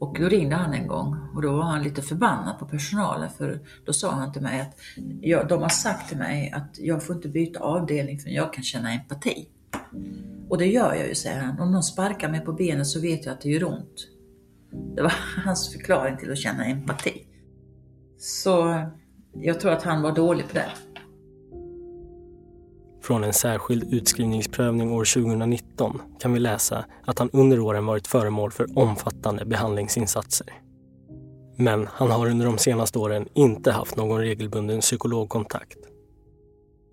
Och 0.00 0.16
då 0.20 0.28
ringde 0.28 0.56
han 0.56 0.74
en 0.74 0.86
gång 0.86 1.16
och 1.34 1.42
då 1.42 1.52
var 1.52 1.62
han 1.62 1.82
lite 1.82 2.02
förbannad 2.02 2.58
på 2.58 2.66
personalen 2.66 3.30
för 3.30 3.60
då 3.84 3.92
sa 3.92 4.10
han 4.10 4.32
till 4.32 4.42
mig 4.42 4.60
att 4.60 4.76
jag, 5.20 5.48
de 5.48 5.62
har 5.62 5.68
sagt 5.68 6.08
till 6.08 6.18
mig 6.18 6.52
att 6.54 6.78
jag 6.78 7.02
får 7.02 7.16
inte 7.16 7.28
byta 7.28 7.60
avdelning 7.60 8.18
för 8.18 8.30
jag 8.30 8.52
kan 8.52 8.64
känna 8.64 8.92
empati. 8.92 9.48
Och 10.48 10.58
det 10.58 10.66
gör 10.66 10.94
jag 10.94 11.08
ju, 11.08 11.14
säger 11.14 11.40
han. 11.40 11.60
Om 11.60 11.72
någon 11.72 11.82
sparkar 11.82 12.28
mig 12.28 12.40
på 12.40 12.52
benet 12.52 12.86
så 12.86 13.00
vet 13.00 13.26
jag 13.26 13.32
att 13.32 13.40
det 13.40 13.48
gör 13.48 13.64
ont. 13.64 14.08
Det 14.96 15.02
var 15.02 15.12
hans 15.44 15.72
förklaring 15.72 16.16
till 16.16 16.32
att 16.32 16.38
känna 16.38 16.64
empati. 16.64 17.26
Så 18.18 18.84
jag 19.34 19.60
tror 19.60 19.72
att 19.72 19.82
han 19.82 20.02
var 20.02 20.12
dålig 20.12 20.48
på 20.48 20.54
det. 20.54 20.70
Från 23.02 23.24
en 23.24 23.32
särskild 23.32 23.94
utskrivningsprövning 23.94 24.92
år 24.92 25.04
2019 25.22 26.00
kan 26.20 26.32
vi 26.32 26.38
läsa 26.38 26.84
att 27.04 27.18
han 27.18 27.30
under 27.32 27.60
åren 27.60 27.86
varit 27.86 28.06
föremål 28.06 28.50
för 28.50 28.78
omfattande 28.78 29.44
behandlingsinsatser. 29.44 30.46
Men 31.56 31.88
han 31.92 32.10
har 32.10 32.26
under 32.26 32.46
de 32.46 32.58
senaste 32.58 32.98
åren 32.98 33.28
inte 33.34 33.72
haft 33.72 33.96
någon 33.96 34.20
regelbunden 34.20 34.80
psykologkontakt. 34.80 35.78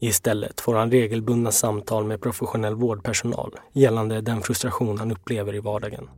Istället 0.04 0.62
får 0.62 0.76
han 0.76 0.92
regelbundna 0.92 1.52
samtal 1.52 2.06
med 2.06 2.22
professionell 2.22 2.76
vårdpersonal 2.76 3.56
gällande 3.74 4.22
den 4.22 4.42
frustration 4.42 4.98
han 4.98 5.12
upplever 5.12 5.56
i 5.56 5.60
vardagen. 5.60 6.10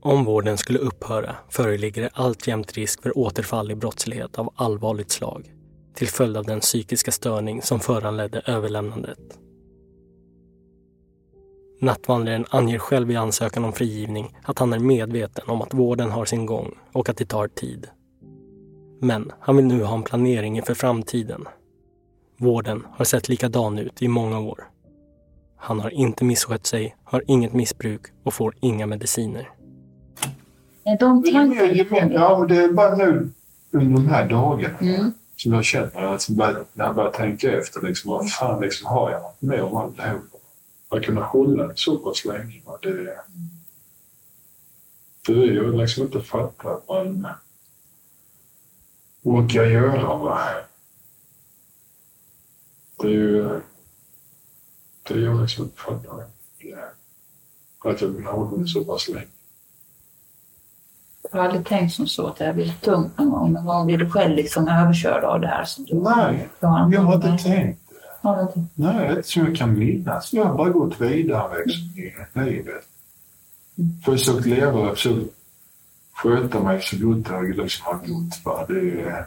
Om 0.00 0.24
vården 0.24 0.58
skulle 0.58 0.78
upphöra 0.78 1.36
föreligger 1.48 2.02
det 2.02 2.10
alltjämt 2.12 2.72
risk 2.72 3.02
för 3.02 3.18
återfall 3.18 3.70
i 3.70 3.74
brottslighet 3.74 4.38
av 4.38 4.52
allvarligt 4.54 5.10
slag 5.10 5.52
till 5.94 6.08
följd 6.08 6.36
av 6.36 6.44
den 6.44 6.60
psykiska 6.60 7.12
störning 7.12 7.62
som 7.62 7.80
föranledde 7.80 8.42
överlämnandet. 8.46 9.38
Nattvandraren 11.80 12.46
anger 12.50 12.78
själv 12.78 13.10
i 13.10 13.16
ansökan 13.16 13.64
om 13.64 13.72
frigivning 13.72 14.36
att 14.42 14.58
han 14.58 14.72
är 14.72 14.78
medveten 14.78 15.48
om 15.48 15.62
att 15.62 15.74
vården 15.74 16.10
har 16.10 16.24
sin 16.24 16.46
gång 16.46 16.78
och 16.92 17.08
att 17.08 17.16
det 17.16 17.26
tar 17.26 17.48
tid. 17.48 17.86
Men 19.00 19.32
han 19.40 19.56
vill 19.56 19.66
nu 19.66 19.82
ha 19.82 19.94
en 19.94 20.02
planering 20.02 20.56
inför 20.56 20.74
framtiden. 20.74 21.46
Vården 22.42 22.86
har 22.90 23.04
sett 23.04 23.28
likadan 23.28 23.78
ut 23.78 24.02
i 24.02 24.08
många 24.08 24.40
år. 24.40 24.64
Han 25.56 25.80
har 25.80 25.90
inte 25.90 26.24
misskött 26.24 26.66
sig, 26.66 26.96
har 27.04 27.24
inget 27.26 27.52
missbruk 27.52 28.00
och 28.22 28.34
får 28.34 28.54
inga 28.60 28.86
mediciner. 28.86 29.50
Är 30.84 30.98
de 30.98 31.22
ju 31.24 31.30
ja, 32.14 32.38
men 32.38 32.48
det 32.48 32.64
är 32.64 32.72
bara 32.72 32.96
nu 32.96 33.30
under 33.70 34.00
de 34.02 34.08
här 34.08 34.28
dagarna 34.28 34.78
Mm. 34.80 35.12
som 35.36 35.52
jag 35.52 35.64
känner 35.64 36.02
att 36.02 36.28
jag 36.28 36.38
börjar, 36.38 36.64
när 36.72 36.84
jag 36.84 36.94
börjar 36.94 37.10
tänka 37.10 37.52
efter 37.58 37.80
liksom, 37.82 38.10
vad 38.10 38.30
fan 38.30 38.60
liksom, 38.60 38.86
har 38.86 39.10
jag 39.10 39.20
varit 39.20 39.42
med 39.42 39.62
om 39.62 39.76
allt 39.76 39.96
det 39.96 40.02
här? 40.02 40.20
Att 40.88 41.02
kunna 41.02 41.24
hålla 41.24 41.66
det 41.66 41.76
så 41.76 41.96
pass 41.96 42.24
länge. 42.24 42.62
Det, 42.82 43.16
det 45.26 45.32
är 45.32 45.46
ju 45.46 45.72
liksom 45.76 46.02
inte 46.02 46.20
fatta 46.20 46.70
att 46.70 46.88
man 46.88 47.26
orkar 49.22 49.64
göra. 49.64 50.16
Va? 50.16 50.38
Det 53.02 53.08
är 53.08 53.12
ju... 53.12 53.60
Det 55.08 55.14
är 55.14 55.18
ju 55.18 55.40
liksom 55.40 55.64
inte. 55.64 56.00
Det, 56.60 56.74
att 57.90 58.00
jag 58.00 58.16
kan 58.16 58.26
hålla 58.26 58.56
det 58.56 58.66
så 58.66 58.84
pass 58.84 59.08
länge. 59.08 59.26
har 61.32 61.40
aldrig 61.40 61.66
tänkt 61.66 61.94
som 61.94 62.06
så 62.06 62.26
att 62.26 62.36
det 62.36 62.46
har 62.46 62.52
blivit 62.52 62.80
tungt 62.80 63.18
någon 63.18 63.30
gång. 63.30 63.52
Någon 63.52 63.66
gång 63.66 63.86
blir 63.86 63.98
du 63.98 64.10
själv 64.10 64.36
liksom 64.36 64.68
överkörd 64.68 65.24
av 65.24 65.40
det 65.40 65.46
här 65.46 65.64
som 65.64 65.84
du 65.84 65.94
Nej, 65.94 66.48
jag 66.60 66.68
har 67.00 67.14
inte 67.14 67.26
tänkt. 67.26 67.46
Inte? 67.46 68.66
Nej, 68.74 69.08
inte 69.08 69.22
som 69.22 69.44
jag 69.46 69.56
kan 69.56 69.78
minnas. 69.78 70.32
Jag 70.32 70.44
har 70.44 70.54
bara 70.54 70.70
gått 70.70 71.00
vidare 71.00 71.64
liksom, 71.66 72.42
i 72.42 72.50
livet. 72.50 72.84
Försökt 74.04 74.46
leva, 74.46 74.90
försökt 74.90 75.34
sköta 76.12 76.60
mig 76.60 76.82
så 76.82 76.96
gott 76.96 77.26
jag 77.30 77.56
liksom 77.56 77.86
har. 77.86 78.44
Va? 78.44 78.66
Det 78.68 79.00
är, 79.00 79.26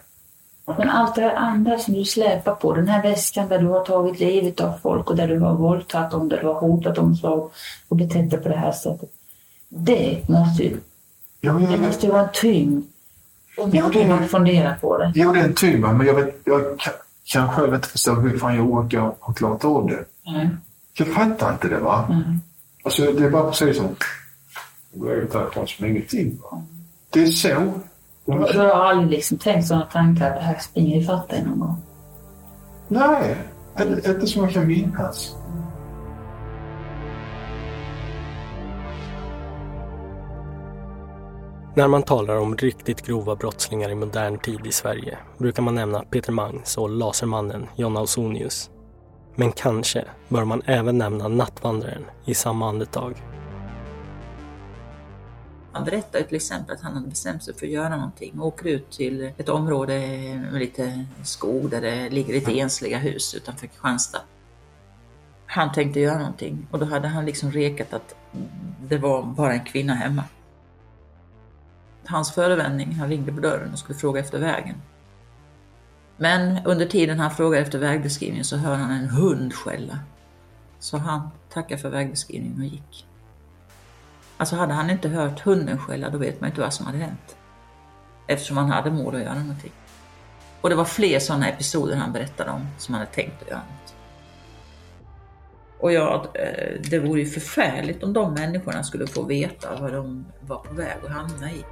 Men 0.65 0.89
allt 0.89 1.15
det 1.15 1.21
här 1.21 1.35
andra 1.35 1.79
som 1.79 1.93
du 1.93 2.05
släpar 2.05 2.55
på, 2.55 2.73
den 2.73 2.87
här 2.87 3.03
väskan 3.03 3.47
där 3.49 3.59
du 3.59 3.67
har 3.67 3.85
tagit 3.85 4.19
livet 4.19 4.61
av 4.61 4.73
folk 4.83 5.09
och 5.09 5.15
där 5.15 5.27
du 5.27 5.39
har 5.39 5.53
våldtagit 5.53 6.11
dem, 6.11 6.29
där 6.29 6.39
du 6.41 6.47
har 6.47 6.53
hotat 6.53 6.95
dem 6.95 7.15
så 7.15 7.51
och 7.87 7.95
betett 7.95 8.29
dig 8.29 8.39
på 8.39 8.49
det 8.49 8.57
här 8.57 8.71
sättet. 8.71 9.09
Det 9.69 10.29
måste 10.29 10.63
ju, 10.63 10.77
ja, 11.41 11.53
men 11.53 11.65
det 11.65 11.71
jag, 11.71 11.79
måste 11.79 12.05
ju 12.05 12.11
vara 12.11 12.23
en 12.23 12.29
tyngd. 12.33 12.83
Om 13.57 13.71
jag 13.73 13.93
kan 13.93 14.27
fundera 14.27 14.75
på 14.75 14.97
det. 14.97 15.11
jo, 15.15 15.33
det 15.33 15.39
är 15.39 15.65
en 15.65 15.81
va, 15.81 15.93
men 15.93 16.07
jag, 16.07 16.13
vet, 16.13 16.41
jag 16.43 16.79
kan, 16.79 16.93
kan 17.25 17.49
själv 17.49 17.75
inte 17.75 17.87
förstå 17.87 18.13
hur 18.13 18.37
fan 18.37 18.55
jag 18.55 18.71
orkar 18.71 18.99
ha 19.19 19.33
klarat 19.33 19.65
av 19.65 19.87
det. 19.87 20.05
Nej. 20.25 20.49
Jag 20.93 21.07
fattar 21.07 21.53
inte 21.53 21.67
det. 21.67 21.79
va. 21.79 22.05
Nej. 22.09 22.37
Alltså, 22.83 23.11
det 23.11 23.25
är 23.25 23.29
bara 23.29 23.49
precis 23.49 23.77
som... 23.77 23.95
Jag 24.91 25.01
går 25.01 25.11
ut 25.11 25.33
härifrån 25.33 25.67
som 25.67 25.85
ingenting. 25.85 26.39
Va? 26.43 26.63
Det 27.09 27.23
är 27.23 27.27
så. 27.27 27.73
Du 28.25 28.59
har 28.59 28.69
aldrig 28.69 29.09
liksom 29.09 29.37
tänkt 29.37 29.67
sådana 29.67 29.85
tankar, 29.85 30.35
det 30.35 30.41
här 30.41 30.59
springer 30.59 30.97
ifatt 30.97 31.29
dig 31.29 31.43
någon 31.43 31.59
gång? 31.59 31.75
Nej, 32.87 33.37
inte, 33.81 34.11
inte 34.11 34.27
som 34.27 34.43
jag 34.43 34.53
kan 34.53 34.67
minnas. 34.67 35.35
När 41.75 41.87
man 41.87 42.03
talar 42.03 42.35
om 42.35 42.57
riktigt 42.57 43.01
grova 43.01 43.35
brottslingar 43.35 43.89
i 43.89 43.95
modern 43.95 44.37
tid 44.37 44.67
i 44.67 44.71
Sverige 44.71 45.17
brukar 45.37 45.63
man 45.63 45.75
nämna 45.75 46.03
Peter 46.03 46.31
Mangs 46.31 46.77
och 46.77 46.89
Lasermannen 46.89 47.67
John 47.75 47.97
Ausonius. 47.97 48.69
Men 49.35 49.51
kanske 49.51 50.05
bör 50.29 50.45
man 50.45 50.61
även 50.65 50.97
nämna 50.97 51.27
Nattvandraren 51.27 52.05
i 52.25 52.33
samma 52.33 52.69
andetag. 52.69 53.23
Han 55.75 55.83
berättade 55.83 56.23
till 56.23 56.35
exempel 56.35 56.75
att 56.75 56.81
han 56.81 56.93
hade 56.93 57.07
bestämt 57.07 57.43
sig 57.43 57.53
för 57.53 57.65
att 57.65 57.71
göra 57.71 57.89
någonting 57.89 58.39
och 58.39 58.47
åker 58.47 58.65
ut 58.65 58.91
till 58.91 59.31
ett 59.37 59.49
område 59.49 59.93
med 60.51 60.59
lite 60.59 61.05
skog 61.23 61.69
där 61.69 61.81
det 61.81 62.09
ligger 62.09 62.33
lite 62.33 62.59
ensliga 62.59 62.97
hus 62.97 63.33
utanför 63.33 63.67
Kristianstad. 63.67 64.21
Han 65.45 65.71
tänkte 65.71 65.99
göra 65.99 66.17
någonting 66.17 66.67
och 66.71 66.79
då 66.79 66.85
hade 66.85 67.07
han 67.07 67.25
liksom 67.25 67.51
rekat 67.51 67.93
att 67.93 68.15
det 68.81 68.97
var 68.97 69.23
bara 69.23 69.53
en 69.53 69.65
kvinna 69.65 69.93
hemma. 69.93 70.23
Hans 72.05 72.31
förevändning, 72.31 72.91
han 72.91 73.09
ringde 73.09 73.31
på 73.31 73.41
dörren 73.41 73.73
och 73.73 73.79
skulle 73.79 73.99
fråga 73.99 74.19
efter 74.19 74.39
vägen. 74.39 74.75
Men 76.17 76.65
under 76.65 76.85
tiden 76.85 77.19
han 77.19 77.31
frågar 77.31 77.61
efter 77.61 77.79
vägbeskrivningen 77.79 78.45
så 78.45 78.57
hör 78.57 78.75
han 78.75 78.91
en 78.91 79.09
hund 79.09 79.53
skälla. 79.53 79.99
Så 80.79 80.97
han 80.97 81.29
tackar 81.49 81.77
för 81.77 81.89
vägbeskrivningen 81.89 82.59
och 82.59 82.65
gick. 82.65 83.07
Alltså 84.37 84.55
hade 84.55 84.73
han 84.73 84.89
inte 84.89 85.09
hört 85.09 85.39
hunden 85.39 85.77
skälla 85.77 86.09
då 86.09 86.17
vet 86.17 86.41
man 86.41 86.49
inte 86.49 86.61
vad 86.61 86.73
som 86.73 86.85
hade 86.85 86.97
hänt. 86.97 87.37
Eftersom 88.27 88.57
han 88.57 88.69
hade 88.69 88.91
mod 88.91 89.15
att 89.15 89.21
göra 89.21 89.39
någonting. 89.39 89.71
Och 90.61 90.69
det 90.69 90.75
var 90.75 90.85
fler 90.85 91.19
sådana 91.19 91.49
episoder 91.49 91.95
han 91.95 92.13
berättade 92.13 92.51
om 92.51 92.67
som 92.77 92.93
han 92.93 92.99
hade 92.99 93.15
tänkt 93.15 93.41
att 93.41 93.49
göra 93.49 93.59
något. 93.59 93.95
Och 95.79 95.91
ja, 95.93 96.25
eh, 96.33 96.81
det 96.89 96.99
vore 96.99 97.21
ju 97.21 97.25
förfärligt 97.25 98.03
om 98.03 98.13
de 98.13 98.33
människorna 98.33 98.83
skulle 98.83 99.07
få 99.07 99.23
veta 99.23 99.81
vad 99.81 99.93
de 99.93 100.25
var 100.41 100.57
på 100.57 100.73
väg 100.73 100.97
att 101.05 101.11
hamna 101.11 101.51
i. 101.51 101.63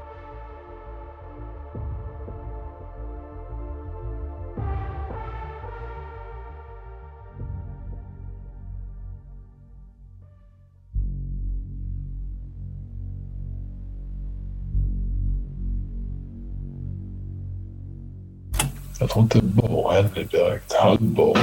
Jag 19.00 19.10
tror 19.10 19.24
inte 19.24 19.42
bar 19.42 19.94
henne 19.94 20.24
direkt. 20.32 20.74
Halvbar. 20.74 21.38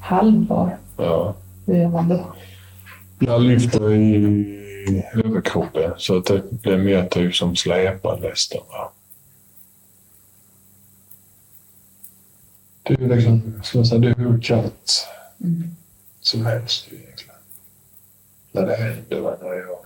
Halvbar. 0.00 0.76
Ja. 0.96 1.34
Hur 1.66 1.74
gör 1.76 1.88
man 1.88 2.08
då? 2.08 2.34
Jag 3.18 3.42
lyfter 3.42 3.92
i 3.92 5.04
överkroppen 5.14 5.92
så 5.96 6.16
att 6.18 6.26
det 6.26 6.50
blir 6.50 6.76
mer 6.78 7.06
typ 7.08 7.34
som 7.34 7.56
släpar 7.56 8.18
nästan. 8.20 8.60
Va? 8.68 8.92
Det 12.82 12.94
är 12.94 13.16
liksom, 13.16 13.60
ska 13.64 13.78
man 13.78 13.86
säga, 13.86 13.98
det 14.00 14.08
är 14.08 14.14
hur 14.14 14.40
kallt 14.40 15.06
Mm. 15.44 15.76
som 16.20 16.46
helst 16.46 16.86
egentligen. 16.92 17.34
När 18.52 18.66
det 18.66 18.76
händer, 18.76 19.20
när 19.42 19.54
jag 19.54 19.78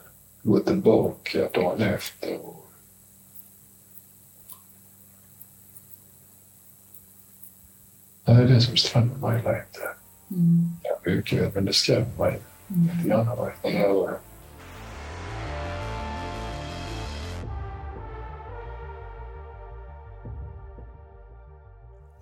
går 0.43 0.61
tillbaka 0.61 1.49
dagen 1.55 1.83
efter. 1.83 2.37
Och... 2.43 2.64
Det 8.25 8.33
är 8.33 8.45
det 8.45 8.61
som 8.61 8.77
skrämmer 8.77 9.17
mig 9.17 9.37
lite. 9.37 9.89
Mm. 10.31 10.71
Ja, 10.83 10.99
mycket, 11.05 11.55
men 11.55 11.65
det 11.65 11.73
skrämmer 11.73 12.07
mig 12.19 12.41
lite 12.69 13.09
grann. 13.09 13.27
va? 13.27 13.51
Det 13.63 13.69
här, 13.69 14.19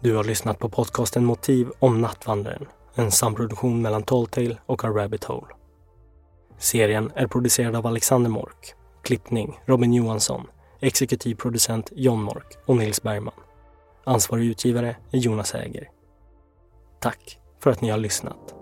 Du 0.01 0.17
har 0.17 0.25
lyssnat 0.25 0.59
på 0.59 0.69
podcasten 0.69 1.25
Motiv 1.25 1.69
om 1.79 2.01
Nattvandraren, 2.01 2.67
en 2.95 3.11
samproduktion 3.11 3.83
mellan 3.83 4.03
Talltale 4.03 4.57
och 4.67 4.85
A 4.85 4.89
Rabbit 4.89 5.25
Hole. 5.25 5.55
Serien 6.59 7.13
är 7.15 7.27
producerad 7.27 7.77
av 7.77 7.87
Alexander 7.87 8.31
Mork, 8.31 8.75
klippning 9.03 9.61
Robin 9.67 9.95
Johansson, 9.95 10.47
exekutiv 10.81 11.35
producent 11.35 11.93
John 11.95 12.23
Mork 12.23 12.57
och 12.67 12.77
Nils 12.77 13.03
Bergman. 13.03 13.35
Ansvarig 14.05 14.47
utgivare 14.47 14.97
är 15.11 15.19
Jonas 15.19 15.55
Äger. 15.55 15.89
Tack 17.01 17.39
för 17.61 17.71
att 17.71 17.81
ni 17.81 17.91
har 17.91 17.99
lyssnat. 17.99 18.62